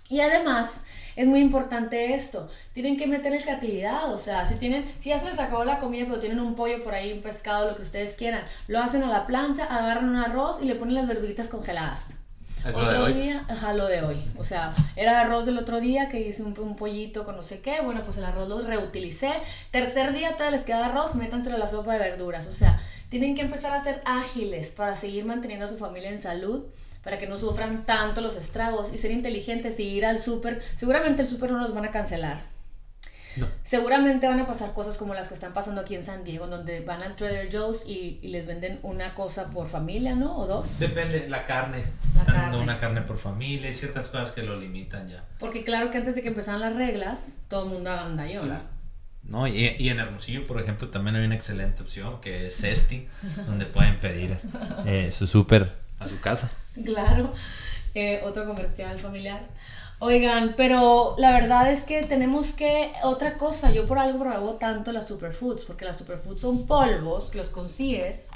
[0.09, 0.81] y además
[1.15, 5.25] es muy importante esto, tienen que meter creatividad, o sea, si tienen, si ya se
[5.25, 8.15] les acabó la comida, pero tienen un pollo por ahí, un pescado, lo que ustedes
[8.15, 12.15] quieran, lo hacen a la plancha, agarran un arroz y le ponen las verduritas congeladas.
[12.73, 14.17] Otro día, ajá, lo de hoy.
[14.37, 17.81] O sea, era arroz del otro día que hice un, pollito con no sé qué.
[17.81, 19.31] Bueno, pues el arroz lo reutilicé.
[19.71, 22.47] Tercer día todavía les queda arroz, métanselo a la sopa de verduras.
[22.47, 26.19] O sea, tienen que empezar a ser ágiles para seguir manteniendo a su familia en
[26.19, 26.65] salud
[27.03, 30.61] para que no sufran tanto los estragos y ser inteligentes y ir al súper.
[30.75, 32.56] Seguramente el súper no los van a cancelar
[33.63, 36.81] Seguramente van a pasar cosas como las que están pasando aquí en San Diego, donde
[36.81, 40.37] van al Trader Joe's y, les venden una cosa por familia, ¿no?
[40.37, 40.79] ¿O dos?
[40.79, 41.83] Depende, la carne.
[42.15, 45.25] La Están dando una carne por familia y ciertas cosas que lo limitan ya.
[45.39, 48.77] Porque claro que antes de que empezaran las reglas, todo el mundo haga un Claro.
[49.23, 49.47] ¿no?
[49.47, 53.07] Y, y, en Hermosillo, por ejemplo, también hay una excelente opción que es Cesti,
[53.45, 54.37] donde pueden pedir
[54.85, 56.49] eh, su súper a su casa.
[56.85, 57.33] Claro,
[57.95, 59.41] eh, otro comercial familiar.
[59.99, 64.91] Oigan, pero la verdad es que tenemos que, otra cosa, yo por algo probo tanto
[64.91, 68.27] las superfoods, porque las superfoods son polvos que los consigues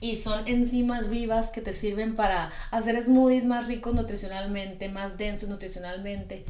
[0.00, 5.48] y son enzimas vivas que te sirven para hacer smoothies más ricos nutricionalmente, más densos
[5.48, 6.44] nutricionalmente.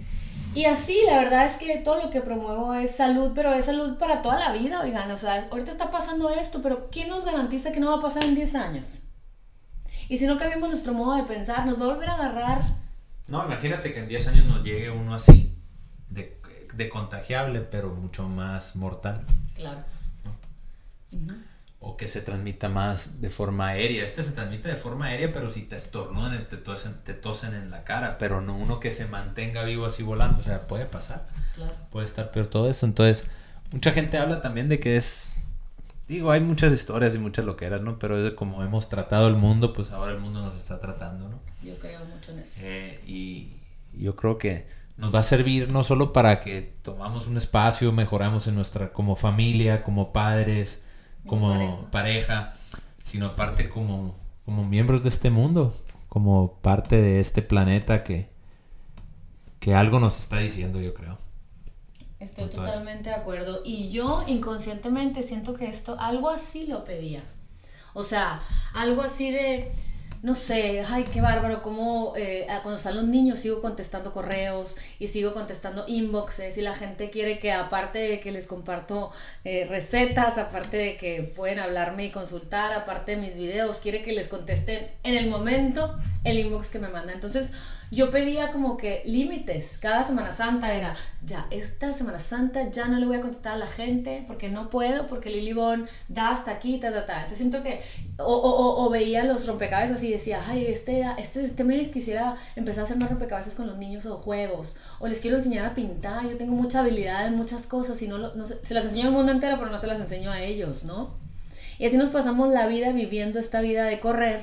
[0.55, 3.98] Y así, la verdad es que todo lo que promuevo es salud, pero es salud
[3.98, 7.70] para toda la vida, oigan, o sea, ahorita está pasando esto, pero ¿quién nos garantiza
[7.70, 9.00] que no va a pasar en 10 años?
[10.09, 12.62] Y si no cambiamos nuestro modo de pensar, nos va a volver a agarrar
[13.29, 15.57] no, imagínate que en 10 años nos llegue uno así,
[16.11, 16.39] de,
[16.75, 19.25] de contagiable, pero mucho más mortal.
[19.55, 19.79] Claro.
[21.81, 24.05] O que se transmita más de forma aérea.
[24.05, 27.71] Este se transmite de forma aérea, pero si te estornudan, te tosen, te tosen en
[27.71, 30.41] la cara, pero no uno que se mantenga vivo así volando.
[30.41, 31.27] O sea, puede pasar.
[31.55, 31.75] Claro.
[31.91, 32.87] Puede estar peor todo eso.
[32.87, 33.27] Entonces,
[33.71, 35.29] mucha gente habla también de que es
[36.09, 37.99] Digo, hay muchas historias y muchas loqueras, ¿no?
[37.99, 41.29] Pero es de como hemos tratado el mundo, pues ahora el mundo nos está tratando,
[41.29, 41.40] ¿no?
[41.62, 42.61] Yo creo mucho en eso.
[42.62, 43.49] Eh, y
[43.95, 48.47] yo creo que nos va a servir no solo para que tomamos un espacio, mejoramos
[48.47, 50.83] en nuestra, como familia, como padres,
[51.27, 52.55] como, pareja.
[53.03, 54.14] sino aparte como,
[54.45, 55.75] como miembros de este mundo,
[56.11, 58.29] como parte de este planeta que,
[59.59, 61.19] que algo nos está diciendo, yo creo.
[62.20, 63.61] Estoy totalmente de acuerdo.
[63.64, 67.22] Y yo inconscientemente siento que esto, algo así lo pedía.
[67.92, 69.70] O sea, algo así de,
[70.22, 75.07] no sé, ay, qué bárbaro, como eh, cuando están los niños sigo contestando correos y
[75.09, 79.12] sigo contestando inboxes y la gente quiere que aparte de que les comparto
[79.44, 84.12] eh, recetas, aparte de que pueden hablarme y consultar, aparte de mis videos, quiere que
[84.12, 87.13] les contesten en el momento el inbox que me manda.
[87.13, 87.51] Entonces,
[87.91, 89.79] yo pedía como que límites.
[89.79, 93.57] Cada Semana Santa era, ya, esta Semana Santa ya no le voy a contestar a
[93.57, 97.15] la gente porque no puedo, porque Lily Bon da hasta aquí, ta, ta, ta.
[97.17, 97.83] Entonces siento que,
[98.19, 102.83] o, o, o veía los rompecabezas y decía, ay, este, este, este mes quisiera empezar
[102.83, 106.27] a hacer más rompecabezas con los niños o juegos, o les quiero enseñar a pintar.
[106.29, 109.31] Yo tengo mucha habilidad en muchas cosas y no, no se las enseño al mundo
[109.31, 111.23] entero, pero no se las enseño a ellos, ¿no?
[111.79, 114.41] Y así nos pasamos la vida viviendo esta vida de correr,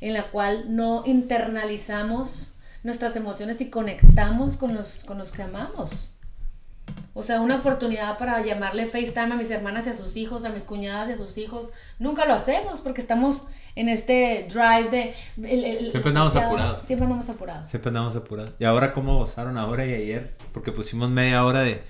[0.00, 6.10] en la cual no internalizamos nuestras emociones y conectamos con los, con los que amamos.
[7.14, 10.50] O sea, una oportunidad para llamarle FaceTime a mis hermanas y a sus hijos, a
[10.50, 11.70] mis cuñadas y a sus hijos.
[11.98, 13.42] Nunca lo hacemos porque estamos
[13.74, 15.14] en este drive de...
[15.90, 16.84] siempre andamos apurados.
[16.84, 17.70] Siempre andamos apurados.
[17.70, 18.52] Siempre andamos apurados.
[18.58, 20.36] ¿Y ahora cómo gozaron ahora y ayer?
[20.52, 21.82] Porque pusimos media hora de,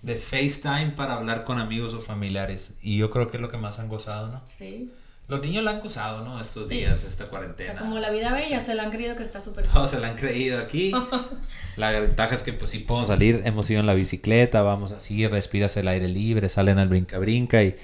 [0.00, 2.72] de FaceTime para hablar con amigos o familiares.
[2.80, 4.40] Y yo creo que es lo que más han gozado, ¿no?
[4.46, 4.90] Sí.
[5.30, 6.40] Los niños la han gozado, ¿no?
[6.40, 7.70] Estos días, esta cuarentena.
[7.70, 10.00] O sea, como la vida bella, se la han creído que está súper Todos se
[10.00, 10.90] la han creído aquí.
[11.76, 15.28] la ventaja es que pues sí podemos salir, hemos ido en la bicicleta, vamos así,
[15.28, 17.76] respiras el aire libre, salen al brinca-brinca y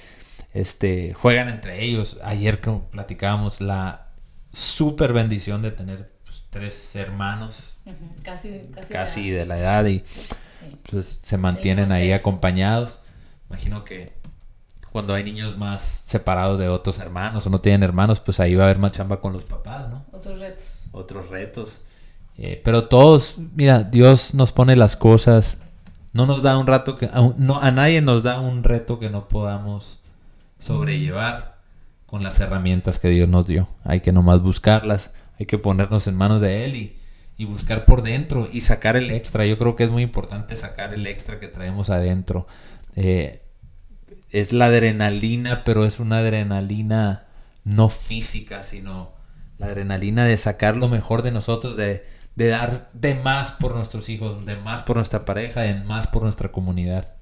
[0.54, 2.18] este, juegan entre ellos.
[2.24, 4.08] Ayer como platicábamos la
[4.50, 7.76] súper bendición de tener pues, tres hermanos.
[8.24, 10.02] Casi, casi, casi de, la edad y
[10.90, 12.98] pues se mantienen ahí acompañados.
[13.48, 14.12] Imagino que
[14.92, 18.64] cuando hay niños más separados de otros hermanos o no tienen hermanos, pues ahí va
[18.64, 20.04] a haber más chamba con los papás, ¿no?
[20.12, 20.88] Otros retos.
[20.92, 21.82] Otros retos.
[22.38, 25.58] Eh, pero todos, mira, Dios nos pone las cosas,
[26.12, 29.10] no nos da un rato que, a, no, a nadie nos da un reto que
[29.10, 30.00] no podamos
[30.58, 31.58] sobrellevar
[32.06, 33.68] con las herramientas que Dios nos dio.
[33.84, 36.96] Hay que nomás buscarlas, hay que ponernos en manos de Él y,
[37.38, 39.44] y buscar por dentro y sacar el extra.
[39.46, 42.46] Yo creo que es muy importante sacar el extra que traemos adentro.
[42.94, 43.45] Eh,
[44.40, 47.24] es la adrenalina, pero es una adrenalina
[47.64, 49.12] no física, sino
[49.56, 54.10] la adrenalina de sacar lo mejor de nosotros, de, de dar de más por nuestros
[54.10, 57.14] hijos, de más por nuestra pareja, de más por nuestra comunidad.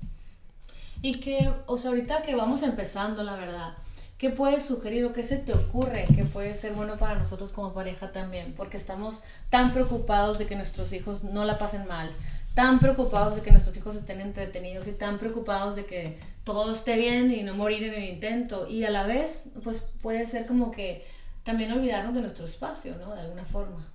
[1.02, 3.74] Y que, o sea, ahorita que vamos empezando, la verdad,
[4.18, 7.74] ¿qué puedes sugerir o qué se te ocurre que puede ser bueno para nosotros como
[7.74, 8.54] pareja también?
[8.56, 12.10] Porque estamos tan preocupados de que nuestros hijos no la pasen mal,
[12.54, 16.96] tan preocupados de que nuestros hijos estén entretenidos y tan preocupados de que todo esté
[16.96, 18.68] bien y no morir en el intento.
[18.68, 21.06] Y a la vez, pues puede ser como que
[21.42, 23.14] también olvidarnos de nuestro espacio, ¿no?
[23.14, 23.86] De alguna forma.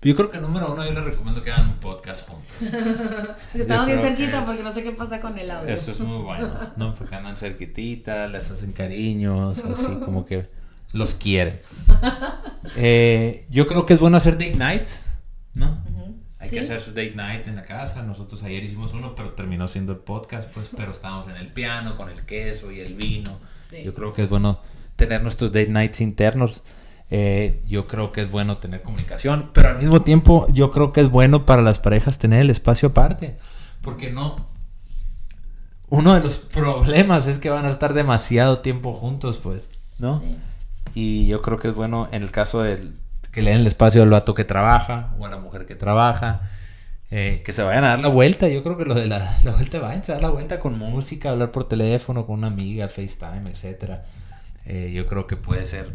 [0.00, 2.46] Yo creo que número uno yo les recomiendo que hagan un podcast juntos.
[3.54, 5.74] Estamos bien cerquita porque no sé qué pasa con el audio.
[5.74, 6.94] Eso es muy bueno, ¿no?
[6.94, 10.48] Porque andan cerquitita, les hacen cariños, así como que
[10.92, 11.60] los quieren.
[12.76, 15.00] Eh, yo creo que es bueno hacer date nights,
[15.54, 15.82] ¿no?
[16.48, 18.02] Hay que hacer su date night en la casa.
[18.02, 21.94] Nosotros ayer hicimos uno, pero terminó siendo el podcast, pues, pero estábamos en el piano
[21.98, 23.38] con el queso y el vino.
[23.84, 24.62] Yo creo que es bueno
[24.96, 26.62] tener nuestros date nights internos.
[27.10, 31.02] Eh, yo creo que es bueno tener comunicación, pero al mismo tiempo yo creo que
[31.02, 33.36] es bueno para las parejas tener el espacio aparte,
[33.82, 34.46] porque no...
[35.90, 40.22] Uno de los problemas es que van a estar demasiado tiempo juntos, pues, ¿no?
[40.94, 42.94] Y yo creo que es bueno en el caso del
[43.38, 46.40] que le den el espacio al vato que trabaja o a la mujer que trabaja,
[47.12, 48.48] eh, que se vayan a dar la vuelta.
[48.48, 51.30] Yo creo que lo de la, la vuelta, vayan a dar la vuelta con música,
[51.30, 54.06] hablar por teléfono, con una amiga, FaceTime, etcétera.
[54.66, 55.92] Eh, yo creo que puede ser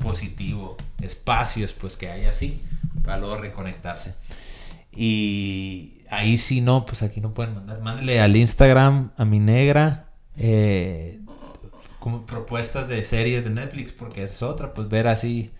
[0.00, 0.76] positivo.
[1.02, 2.62] Espacios, pues que haya así,
[3.02, 4.14] para luego reconectarse.
[4.92, 7.80] Y ahí sí no, pues aquí no pueden mandar.
[7.80, 10.10] Mándele al Instagram a mi negra.
[10.36, 11.18] Eh,
[11.98, 15.50] como propuestas de series de Netflix, porque es otra, pues ver así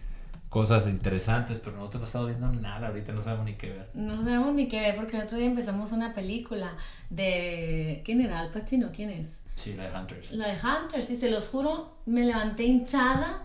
[0.55, 3.91] cosas interesantes, pero nosotros no estamos viendo nada, ahorita no sabemos ni qué ver.
[3.93, 6.77] No sabemos ni qué ver, porque el otro día empezamos una película
[7.11, 8.03] de...
[8.05, 8.39] ¿Quién era?
[8.39, 9.41] Al Pacino, ¿quién es?
[9.57, 10.31] Sí, la de Hunters.
[10.35, 13.43] La de Hunters, y se los juro, me levanté hinchada,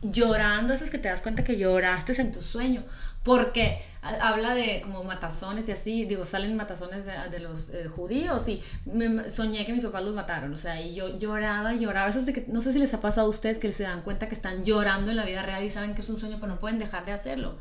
[0.00, 2.82] llorando, es que te das cuenta que lloraste en tu sueño,
[3.22, 8.62] porque habla de como matazones y así, digo, salen matazones de, los eh, judíos y
[8.84, 12.32] me, soñé que mis papás los mataron, o sea, y yo lloraba lloraba, eso de
[12.32, 14.64] que, no sé si les ha pasado a ustedes que se dan cuenta que están
[14.64, 17.04] llorando en la vida real y saben que es un sueño, pero no pueden dejar
[17.04, 17.58] de hacerlo.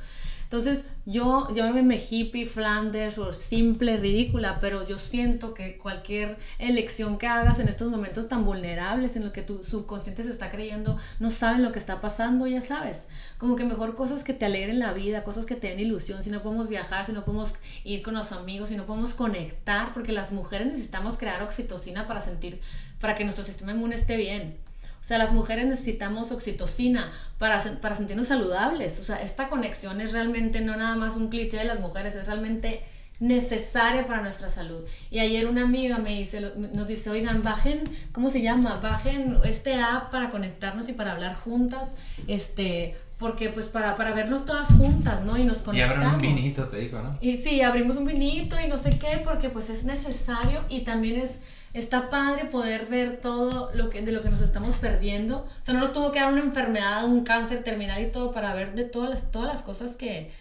[0.48, 7.18] Entonces, yo, yo me hippie, Flanders o simple, ridícula, pero yo siento que cualquier elección
[7.18, 10.98] que hagas en estos momentos tan vulnerables en los que tu subconsciente se está creyendo,
[11.20, 13.10] no saben lo que está pasando, ya sabes.
[13.38, 16.30] Como que mejor cosas que te alegren la vida, cosas que te den ilusión, si
[16.30, 20.14] no podemos viajar, si no podemos ir con los amigos, si no podemos conectar, porque
[20.14, 22.62] las mujeres necesitamos crear oxitocina para sentir,
[23.02, 24.67] para que nuestro sistema inmune esté bien.
[25.00, 29.00] O sea, las mujeres necesitamos oxitocina para, para sentirnos saludables.
[29.00, 32.26] O sea, esta conexión es realmente no nada más un cliché de las mujeres, es
[32.28, 32.84] realmente
[33.20, 34.84] necesaria para nuestra salud.
[35.10, 36.42] Y ayer una amiga me dice,
[36.74, 38.80] nos dice, oigan, bajen, ¿cómo se llama?
[38.82, 41.96] Bajen este app para conectarnos y para hablar juntas,
[42.28, 45.38] este, porque pues para, para vernos todas juntas, ¿no?
[45.38, 45.98] Y nos conectamos.
[45.98, 47.18] Y abran un vinito, te digo, ¿no?
[47.20, 51.20] Y sí, abrimos un vinito y no sé qué, porque pues es necesario y también
[51.20, 51.40] es
[51.80, 55.40] está padre poder ver todo lo que, de lo que nos estamos perdiendo.
[55.40, 58.54] O sea, no nos tuvo que dar una enfermedad, un cáncer terminal y todo para
[58.54, 60.32] ver de todas las, todas las cosas que,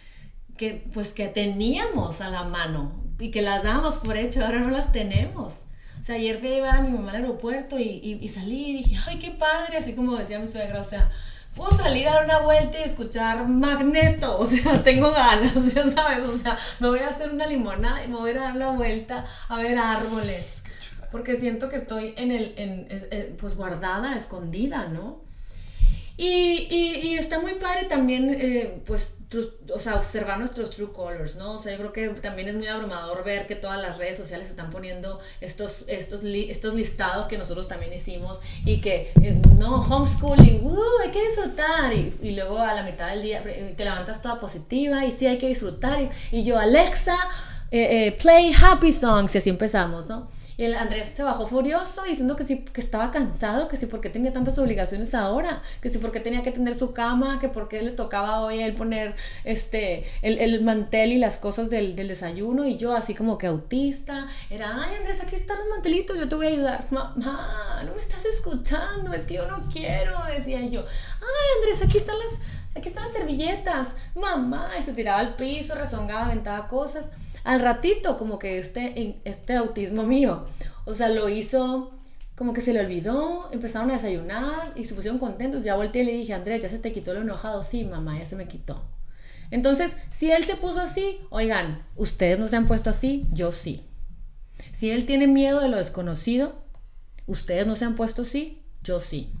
[0.57, 4.69] que, pues, que teníamos a la mano y que las dábamos por hecho, ahora no
[4.69, 5.61] las tenemos.
[6.01, 8.77] O sea, ayer fui a llevar a mi mamá al aeropuerto y, y, salí y
[8.77, 11.11] dije, ay, qué padre, así como decía mi suegra, o sea,
[11.55, 16.25] puedo salir a dar una vuelta y escuchar Magneto, o sea, tengo ganas, ya sabes,
[16.25, 19.25] o sea, me voy a hacer una limonada y me voy a dar la vuelta
[19.49, 20.63] a ver árboles
[21.11, 25.27] porque siento que estoy en el, en, pues guardada, escondida, ¿no?
[26.17, 29.13] Y, y, está muy padre también, eh, pues,
[29.71, 31.53] o sea, observar nuestros true colors, ¿no?
[31.53, 34.49] O sea, yo creo que también es muy abrumador ver que todas las redes sociales
[34.49, 40.65] están poniendo estos, estos, estos listados que nosotros también hicimos y que, eh, no, homeschooling,
[40.65, 41.93] uh, hay que disfrutar.
[41.93, 45.27] Y, y, luego a la mitad del día eh, te levantas toda positiva y sí,
[45.27, 46.09] hay que disfrutar.
[46.31, 47.15] Y, yo, Alexa,
[47.69, 50.35] play happy songs, y así empezamos, ¿no?
[50.57, 54.09] Y el Andrés se bajó furioso diciendo que sí, que estaba cansado, que sí, porque
[54.09, 57.91] tenía tantas obligaciones ahora, que sí, porque tenía que tener su cama, que porque le
[57.91, 62.65] tocaba hoy él poner este, el, el mantel y las cosas del, del, desayuno.
[62.65, 66.33] Y yo, así como que autista, era, ay Andrés, aquí están los mantelitos, yo te
[66.33, 66.85] voy a ayudar.
[66.89, 70.81] Mamá, no me estás escuchando, es que yo no quiero, decía yo.
[70.81, 72.39] Ay Andrés, aquí están las,
[72.75, 73.95] aquí están las servilletas.
[74.15, 77.11] Mamá, y se tiraba al piso, rezongaba, aventaba cosas
[77.47, 80.43] al ratito como que este, este autismo mío,
[80.83, 81.93] o sea, lo hizo
[82.35, 85.63] como que se le olvidó, empezaron a desayunar y se pusieron contentos.
[85.63, 87.63] Ya volteé y le dije, Andrés, ¿ya se te quitó lo enojado?
[87.63, 88.83] Sí, mamá, ya se me quitó.
[89.49, 93.85] Entonces, si él se puso así, oigan, ustedes no se han puesto así, yo sí.
[94.73, 96.65] Si él tiene miedo de lo desconocido,
[97.27, 99.31] ustedes no se han puesto así, yo sí.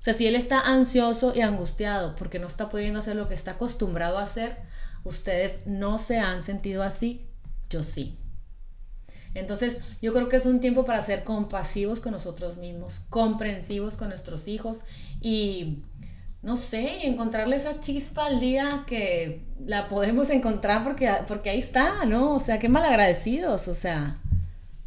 [0.00, 3.34] O sea, si él está ansioso y angustiado porque no está pudiendo hacer lo que
[3.34, 4.56] está acostumbrado a hacer,
[5.06, 7.28] Ustedes no se han sentido así,
[7.70, 8.18] yo sí.
[9.34, 14.08] Entonces, yo creo que es un tiempo para ser compasivos con nosotros mismos, comprensivos con
[14.08, 14.80] nuestros hijos
[15.20, 15.82] y,
[16.42, 22.04] no sé, encontrarle esa chispa al día que la podemos encontrar porque, porque ahí está,
[22.04, 22.34] ¿no?
[22.34, 24.18] O sea, qué malagradecidos, o sea,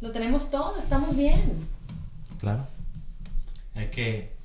[0.02, 1.66] lo tenemos todo, estamos bien.
[2.38, 2.66] Claro.
[3.74, 4.36] Hay que...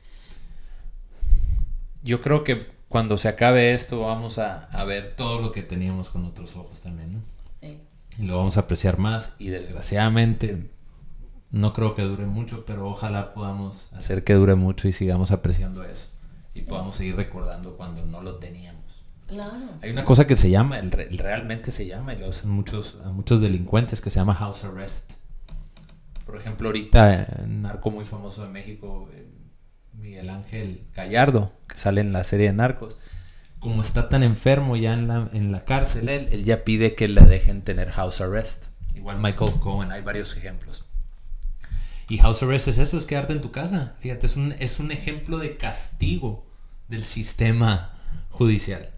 [2.01, 6.09] Yo creo que cuando se acabe esto vamos a, a, ver todo lo que teníamos
[6.09, 7.19] con otros ojos también, ¿no?
[7.59, 7.81] Sí.
[8.17, 10.69] Y lo vamos a apreciar más y desgraciadamente
[11.51, 15.83] no creo que dure mucho, pero ojalá podamos hacer que dure mucho y sigamos apreciando
[15.83, 16.05] eso.
[16.53, 19.03] Y podamos seguir recordando cuando no lo teníamos.
[19.27, 19.51] Claro.
[19.81, 23.09] Hay una cosa que se llama, el, realmente se llama, y lo hacen muchos, a
[23.09, 25.15] muchos delincuentes, que se llama house arrest.
[26.25, 29.34] Por ejemplo, ahorita un narco muy famoso de México, eh,
[29.97, 32.97] Miguel Ángel Gallardo, que sale en la serie de Narcos,
[33.59, 37.07] como está tan enfermo ya en la, en la cárcel, él, él ya pide que
[37.07, 38.65] le dejen tener house arrest.
[38.93, 40.85] Igual Michael Cohen, hay varios ejemplos.
[42.07, 43.95] Y house arrest es eso, es quedarte en tu casa.
[43.99, 46.45] Fíjate, es un, es un ejemplo de castigo
[46.87, 47.97] del sistema
[48.29, 48.91] judicial.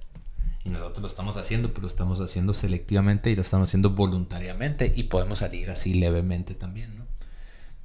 [0.65, 4.91] Y nosotros lo estamos haciendo, pero lo estamos haciendo selectivamente y lo estamos haciendo voluntariamente
[4.93, 7.07] y podemos salir así levemente también, ¿no?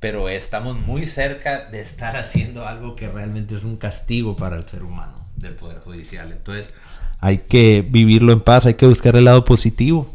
[0.03, 4.69] Pero estamos muy cerca de estar haciendo algo que realmente es un castigo para el
[4.69, 6.33] ser humano del Poder Judicial.
[6.33, 6.75] Entonces
[7.21, 10.13] hay que vivirlo en paz, hay que buscar el lado positivo.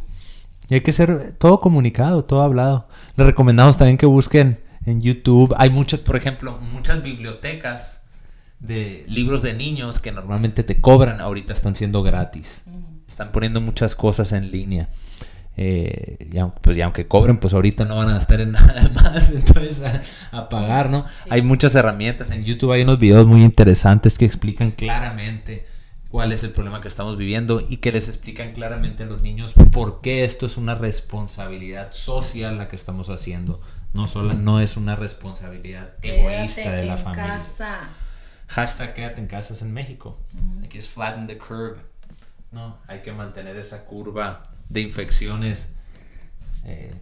[0.67, 2.89] Y hay que ser todo comunicado, todo hablado.
[3.15, 5.55] Les recomendamos también que busquen en YouTube.
[5.57, 8.01] Hay muchas, por ejemplo, muchas bibliotecas
[8.59, 12.65] de libros de niños que normalmente te cobran, ahorita están siendo gratis.
[13.07, 14.89] Están poniendo muchas cosas en línea.
[15.59, 19.31] Eh, y, aunque, pues, aunque cobren, pues ahorita no van a estar en nada más,
[19.31, 19.83] entonces
[20.31, 21.05] a, pagar, ¿no?
[21.29, 22.29] Hay muchas herramientas.
[22.31, 25.65] En YouTube hay unos videos muy interesantes que explican claramente
[26.09, 29.53] cuál es el problema que estamos viviendo y que les explican claramente a los niños
[29.73, 33.59] por qué esto es una responsabilidad social la que estamos haciendo
[33.93, 37.35] no solo no es una responsabilidad egoísta de la familia.
[37.35, 37.89] Casa.
[38.47, 40.19] Hashtag quédate en casa en México.
[40.63, 41.77] Aquí es flatten the curve.
[42.51, 45.69] No, hay que mantener esa curva de infecciones
[46.65, 46.93] eh,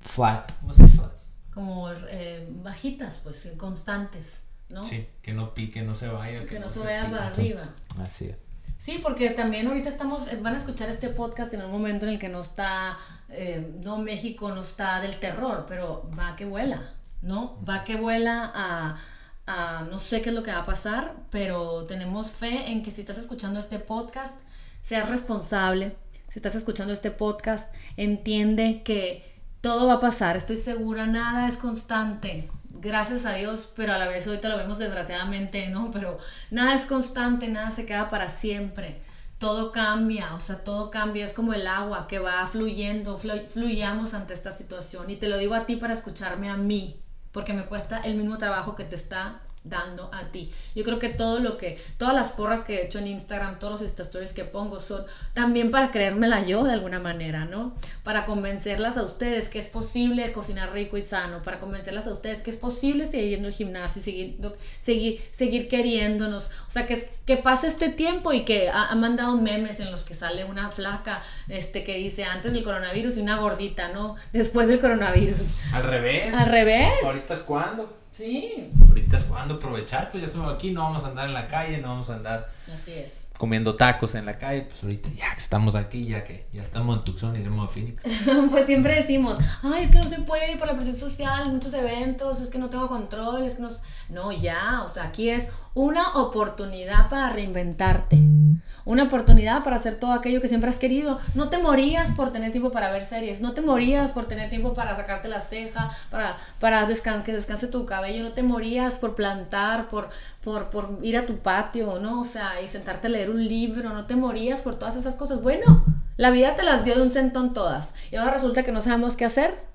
[0.00, 0.50] flat.
[0.60, 1.12] ¿Cómo se dice flat?
[1.52, 4.82] Como eh, bajitas, pues, constantes, ¿no?
[4.82, 6.46] Sí, que no pique, no se vaya.
[6.46, 7.74] Que, no, se, vaya para arriba.
[7.98, 8.36] Así es.
[8.84, 12.12] Sí, porque también ahorita estamos, eh, van a escuchar este podcast en un momento en
[12.12, 12.98] el que no está,
[13.30, 16.82] eh, no México no está del terror, pero va que vuela,
[17.22, 17.58] ¿no?
[17.64, 18.98] Va que vuela a,
[19.46, 22.90] a, no sé qué es lo que va a pasar, pero tenemos fe en que
[22.90, 24.42] si estás escuchando este podcast,
[24.82, 25.96] seas responsable.
[26.34, 31.56] Si estás escuchando este podcast, entiende que todo va a pasar, estoy segura, nada es
[31.56, 35.92] constante, gracias a Dios, pero a la vez ahorita lo vemos desgraciadamente, ¿no?
[35.92, 36.18] Pero
[36.50, 39.00] nada es constante, nada se queda para siempre.
[39.38, 44.34] Todo cambia, o sea, todo cambia, es como el agua que va fluyendo, fluyamos ante
[44.34, 45.10] esta situación.
[45.10, 48.38] Y te lo digo a ti para escucharme a mí, porque me cuesta el mismo
[48.38, 50.52] trabajo que te está dando a ti.
[50.74, 53.80] Yo creo que todo lo que, todas las porras que he hecho en Instagram, todos
[53.80, 57.74] los stories que pongo son también para creérmela yo de alguna manera, ¿no?
[58.02, 62.42] Para convencerlas a ustedes que es posible cocinar rico y sano, para convencerlas a ustedes
[62.42, 64.38] que es posible seguir yendo al gimnasio seguir,
[64.78, 66.50] seguir, seguir queriéndonos.
[66.68, 70.14] O sea, que, que pase este tiempo y que ha, mandado memes en los que
[70.14, 74.16] sale una flaca este, que dice antes del coronavirus y una gordita, ¿no?
[74.32, 75.48] Después del coronavirus.
[75.72, 76.34] Al revés.
[76.34, 76.92] Al revés.
[77.02, 78.03] Ahorita es cuando.
[78.14, 78.70] Sí.
[78.88, 81.78] Ahorita es cuando aprovechar, pues ya estamos aquí, no vamos a andar en la calle,
[81.78, 83.32] no vamos a andar Así es.
[83.36, 87.04] comiendo tacos en la calle, pues ahorita ya estamos aquí, ya que ya estamos en
[87.04, 88.04] Tucson, iremos a Phoenix.
[88.50, 92.40] pues siempre decimos, ay, es que no se puede por la presión social, muchos eventos,
[92.40, 93.70] es que no tengo control, es que no...
[94.10, 98.43] No, ya, o sea, aquí es una oportunidad para reinventarte
[98.84, 101.18] una oportunidad para hacer todo aquello que siempre has querido.
[101.34, 104.74] No te morías por tener tiempo para ver series, no te morías por tener tiempo
[104.74, 106.86] para sacarte la ceja, para, para
[107.24, 110.10] que descanse tu cabello, no te morías por plantar, por,
[110.42, 112.20] por, por ir a tu patio, ¿no?
[112.20, 115.42] O sea, y sentarte a leer un libro, no te morías por todas esas cosas.
[115.42, 115.84] Bueno,
[116.16, 119.16] la vida te las dio de un centón todas y ahora resulta que no sabemos
[119.16, 119.73] qué hacer.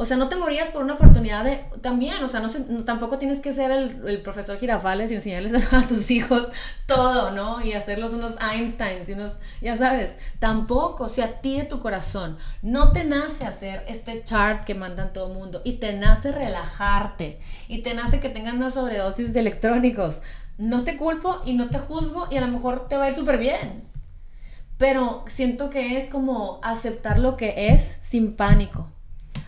[0.00, 1.56] O sea, no te morías por una oportunidad de...
[1.80, 2.48] También, o sea, no,
[2.84, 6.52] tampoco tienes que ser el, profesor Girafales y enseñarles a tus hijos
[6.86, 7.60] todo, ¿no?
[7.60, 9.38] Y hacerlos unos Einsteins y unos...
[9.60, 14.62] Ya sabes, tampoco, si a ti de tu corazón no te nace hacer este chart
[14.62, 18.70] que mandan todo el mundo y te nace relajarte y te nace que tengan una
[18.70, 20.20] sobredosis de electrónicos,
[20.58, 23.14] no te culpo y no te juzgo y a lo mejor te va a ir
[23.14, 23.82] súper bien.
[24.76, 28.92] Pero siento que es como aceptar lo que es sin pánico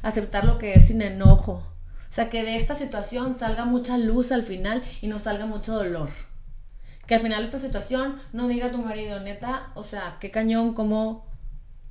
[0.02, 1.62] aceptar lo que es sin enojo.
[2.10, 5.74] O sea, que de esta situación salga mucha luz al final y no salga mucho
[5.74, 6.08] dolor.
[7.06, 10.74] Que al final esta situación no diga a tu marido, neta, o sea, qué cañón,
[10.74, 11.26] como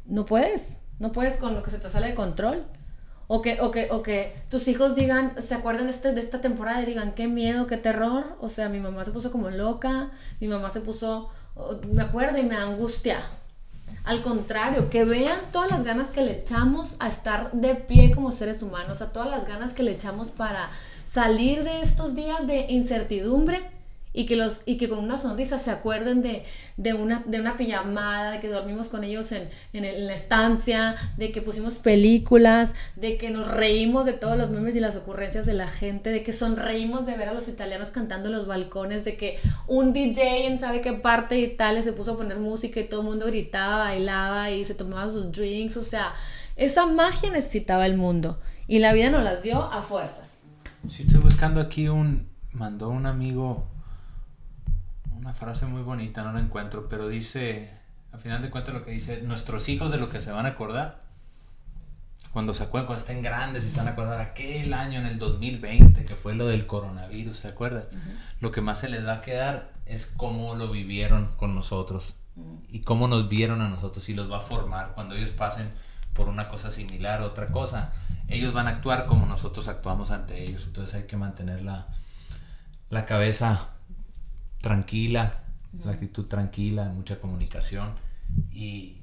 [0.05, 2.65] no puedes, no puedes con lo que se te sale de control.
[3.31, 6.81] O que, o que, o que tus hijos digan, se acuerden este, de esta temporada
[6.81, 8.37] y digan, qué miedo, qué terror.
[8.41, 10.09] O sea, mi mamá se puso como loca,
[10.39, 11.29] mi mamá se puso,
[11.87, 13.21] me acuerdo y me angustia.
[14.03, 18.31] Al contrario, que vean todas las ganas que le echamos a estar de pie como
[18.31, 20.69] seres humanos, a todas las ganas que le echamos para
[21.05, 23.78] salir de estos días de incertidumbre
[24.11, 26.43] y que, los, y que con una sonrisa se acuerden de,
[26.77, 31.31] de, una, de una pijamada, de que dormimos con ellos en, en, la estancia, de
[31.31, 35.53] que pusimos películas, de que nos reímos de todos los memes y las ocurrencias de
[35.53, 39.15] la gente, de que sonreímos de ver a los italianos cantando en los balcones, de
[39.15, 39.37] que
[39.67, 43.01] un DJ en sabe qué parte de Italia se puso a poner música y todo
[43.01, 46.13] el mundo gritaba, bailaba y se tomaba sus drinks, o sea,
[46.55, 50.43] esa magia necesitaba el mundo y la vida nos las dio a fuerzas.
[50.87, 53.67] Si estoy buscando aquí un, mandó un amigo
[55.29, 57.71] una frase muy bonita, no la encuentro, pero dice,
[58.11, 60.49] al final de cuentas lo que dice, nuestros hijos de lo que se van a
[60.49, 61.03] acordar,
[62.33, 65.19] cuando se acuerdan, cuando estén grandes y se van a acordar aquel año en el
[65.19, 67.85] 2020, que fue lo del coronavirus, ¿se acuerdan?
[68.39, 72.15] Lo que más se les va a quedar es cómo lo vivieron con nosotros
[72.67, 75.69] y cómo nos vieron a nosotros y los va a formar cuando ellos pasen
[76.13, 77.91] por una cosa similar, otra cosa.
[78.29, 81.85] Ellos van a actuar como nosotros actuamos ante ellos, entonces hay que mantener la,
[82.89, 83.73] la cabeza
[84.61, 85.43] tranquila,
[85.83, 87.93] la actitud tranquila, mucha comunicación
[88.51, 88.97] y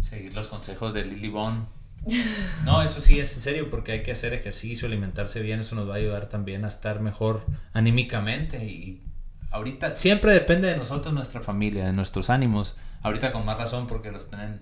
[0.00, 1.66] seguir los consejos de Lily Bond.
[2.64, 5.88] No, eso sí es en serio porque hay que hacer ejercicio, alimentarse bien, eso nos
[5.88, 9.02] va a ayudar también a estar mejor anímicamente y
[9.50, 12.76] ahorita siempre depende de nosotros, nuestra familia, de nuestros ánimos.
[13.02, 14.60] Ahorita con más razón porque los tienen,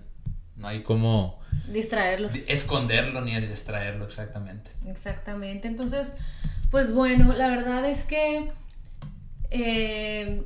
[0.55, 1.39] no hay como
[1.71, 4.71] distraerlos, esconderlo ni distraerlo exactamente.
[4.85, 5.67] Exactamente.
[5.67, 6.15] Entonces,
[6.71, 8.49] pues bueno, la verdad es que
[9.51, 10.43] eh,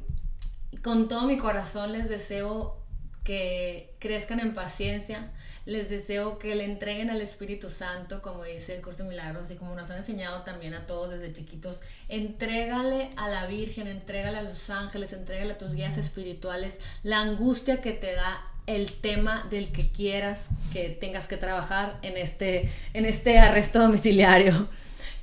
[0.82, 2.84] con todo mi corazón les deseo
[3.24, 5.32] que crezcan en paciencia,
[5.66, 9.56] les deseo que le entreguen al Espíritu Santo, como dice el curso de milagros y
[9.56, 11.80] como nos han enseñado también a todos desde chiquitos,
[12.10, 17.80] entrégale a la Virgen, entrégale a los ángeles, entrégale a tus guías espirituales la angustia
[17.80, 23.06] que te da el tema del que quieras que tengas que trabajar en este, en
[23.06, 24.68] este arresto domiciliario.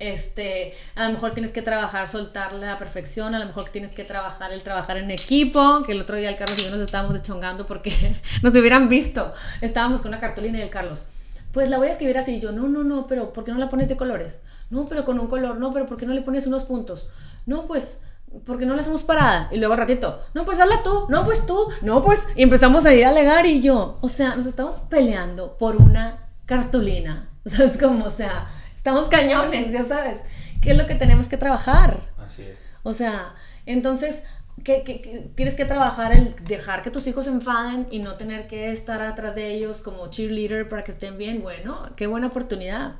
[0.01, 4.03] Este, a lo mejor tienes que trabajar, soltar la perfección, a lo mejor tienes que
[4.03, 7.13] trabajar el trabajar en equipo, que el otro día el Carlos y yo nos estábamos
[7.13, 9.33] deschongando porque nos hubieran visto.
[9.61, 11.05] Estábamos con una cartulina y el Carlos,
[11.53, 12.37] pues la voy a escribir así.
[12.37, 14.41] Y yo, no, no, no, pero ¿por qué no la pones de colores?
[14.71, 17.09] No, pero con un color, no, pero ¿por qué no le pones unos puntos?
[17.45, 17.99] No, pues
[18.47, 19.49] porque no la hacemos parada.
[19.51, 22.27] Y luego al ratito, no, pues hazla tú, no, pues tú, no, pues.
[22.37, 27.29] Y empezamos ahí a alegar y yo, o sea, nos estamos peleando por una cartulina.
[27.45, 28.05] ¿Sabes cómo?
[28.05, 28.47] O sea,
[28.81, 30.23] Estamos cañones, ya sabes.
[30.63, 32.01] ¿Qué es lo que tenemos que trabajar?
[32.17, 32.57] Así es.
[32.83, 33.35] O sea,
[33.67, 34.23] entonces,
[34.65, 38.73] ¿qué, tienes que trabajar el dejar que tus hijos se enfaden y no tener que
[38.73, 41.43] estar atrás de ellos como cheerleader para que estén bien?
[41.43, 42.97] Bueno, qué buena oportunidad.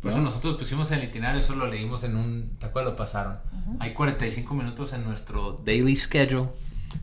[0.00, 2.56] Por eso nosotros pusimos el itinerario, eso lo leímos en un...
[2.60, 2.92] ¿Te acuerdas?
[2.92, 3.40] Lo pasaron.
[3.80, 6.50] Hay 45 minutos en nuestro daily schedule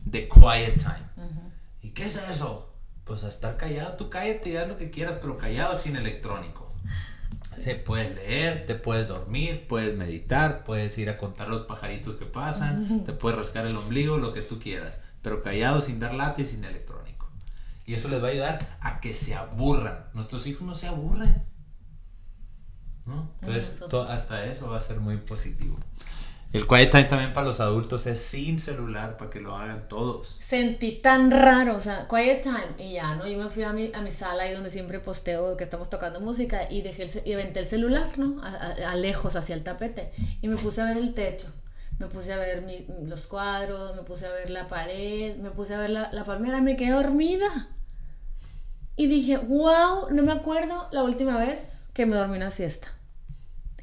[0.06, 1.26] de quiet time.
[1.82, 2.72] ¿Y qué es eso?
[3.04, 6.67] Pues a estar callado, tú cállate y haz lo que quieras, pero callado sin electrónico.
[7.42, 12.26] Se puedes leer, te puedes dormir, puedes meditar, puedes ir a contar los pajaritos que
[12.26, 16.42] pasan, te puedes rascar el ombligo, lo que tú quieras, pero callado sin dar lata
[16.42, 17.30] y sin electrónico.
[17.86, 20.06] Y eso les va a ayudar a que se aburran.
[20.12, 21.42] Nuestros hijos no se aburren.
[23.06, 23.30] ¿no?
[23.40, 25.78] Entonces, hasta eso va a ser muy positivo.
[26.50, 30.38] El quiet time también para los adultos es sin celular para que lo hagan todos.
[30.40, 33.28] Sentí tan raro, o sea, quiet time y ya, ¿no?
[33.28, 36.20] Yo me fui a mi, a mi sala ahí donde siempre posteo que estamos tocando
[36.20, 38.42] música y dejé el, y aventé el celular, ¿no?
[38.42, 41.52] A, lejos hacia el tapete y me puse a ver el techo.
[41.98, 42.64] Me puse a ver
[43.02, 46.62] los cuadros, me puse a ver la pared, me puse a ver la, la palmera
[46.62, 47.68] me quedé dormida.
[48.96, 52.97] Y dije, wow, no me acuerdo la última vez que me dormí una siesta.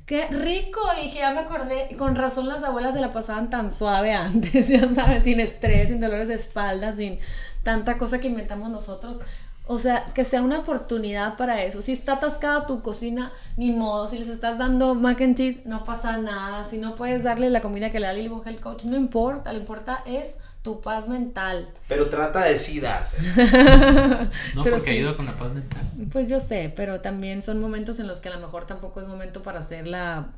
[0.06, 4.14] Qué rico, dije, ya me acordé, con razón las abuelas se la pasaban tan suave
[4.14, 7.18] antes, ya sabes, sin estrés, sin dolores de espalda, sin
[7.64, 9.20] tanta cosa que inventamos nosotros.
[9.68, 11.82] O sea, que sea una oportunidad para eso.
[11.82, 14.08] Si está atascada tu cocina, ni modo.
[14.08, 16.64] Si les estás dando mac and cheese, no pasa nada.
[16.64, 19.52] Si no puedes darle la comida que le da el Coach, no importa.
[19.54, 21.70] Lo importa es tu paz mental.
[21.88, 23.20] Pero trata de sí darse.
[24.56, 25.84] no porque ayuda con la paz mental.
[26.12, 29.08] Pues yo sé, pero también son momentos en los que a lo mejor tampoco es
[29.08, 30.32] momento para hacer la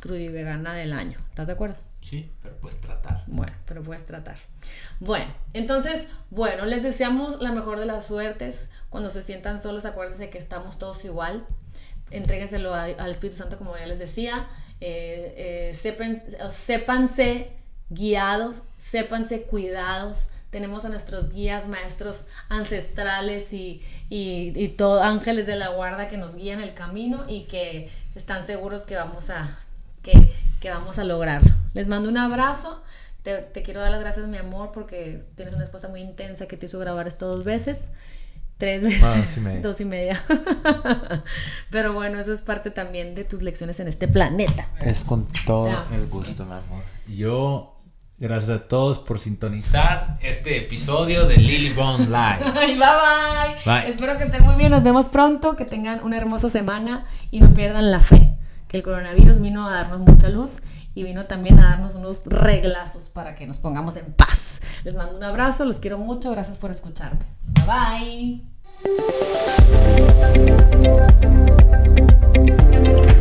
[0.00, 1.18] crudivegana del año.
[1.28, 1.76] ¿Estás de acuerdo?
[2.00, 3.24] Sí, pero puedes tratar.
[3.26, 4.36] Bueno, pero puedes tratar.
[4.98, 8.70] Bueno, entonces, bueno, les deseamos la mejor de las suertes.
[8.88, 11.46] Cuando se sientan solos, acuérdense que estamos todos igual.
[12.10, 14.48] Entréguenselo al Espíritu Santo, como ya les decía.
[14.80, 15.74] Eh, eh,
[16.48, 17.52] sépanse
[17.90, 20.28] guiados, sépanse cuidados.
[20.50, 26.36] Tenemos a nuestros guías, maestros ancestrales y, y, todo, ángeles de la guarda que nos
[26.36, 29.58] guían el camino y que están seguros que vamos a,
[30.02, 31.52] que, que vamos a lograrlo.
[31.74, 32.82] Les mando un abrazo.
[33.22, 36.56] Te, te, quiero dar las gracias, mi amor, porque tienes una esposa muy intensa que
[36.56, 37.90] te hizo grabar esto dos veces.
[38.58, 39.62] Tres veces.
[39.62, 40.22] Dos y media.
[41.70, 44.68] Pero bueno, eso es parte también de tus lecciones en este planeta.
[44.80, 46.82] Es con todo el gusto, mi amor.
[47.06, 47.75] Yo
[48.18, 52.50] Gracias a todos por sintonizar este episodio de Lily Bond Live.
[52.54, 52.86] bye, bye
[53.66, 53.90] bye.
[53.90, 54.70] Espero que estén muy bien.
[54.70, 55.54] Nos vemos pronto.
[55.54, 58.34] Que tengan una hermosa semana y no pierdan la fe.
[58.68, 60.62] Que el coronavirus vino a darnos mucha luz
[60.94, 64.62] y vino también a darnos unos reglazos para que nos pongamos en paz.
[64.84, 65.66] Les mando un abrazo.
[65.66, 66.30] Los quiero mucho.
[66.30, 67.20] Gracias por escucharme.
[67.66, 68.40] Bye
[73.02, 73.15] bye.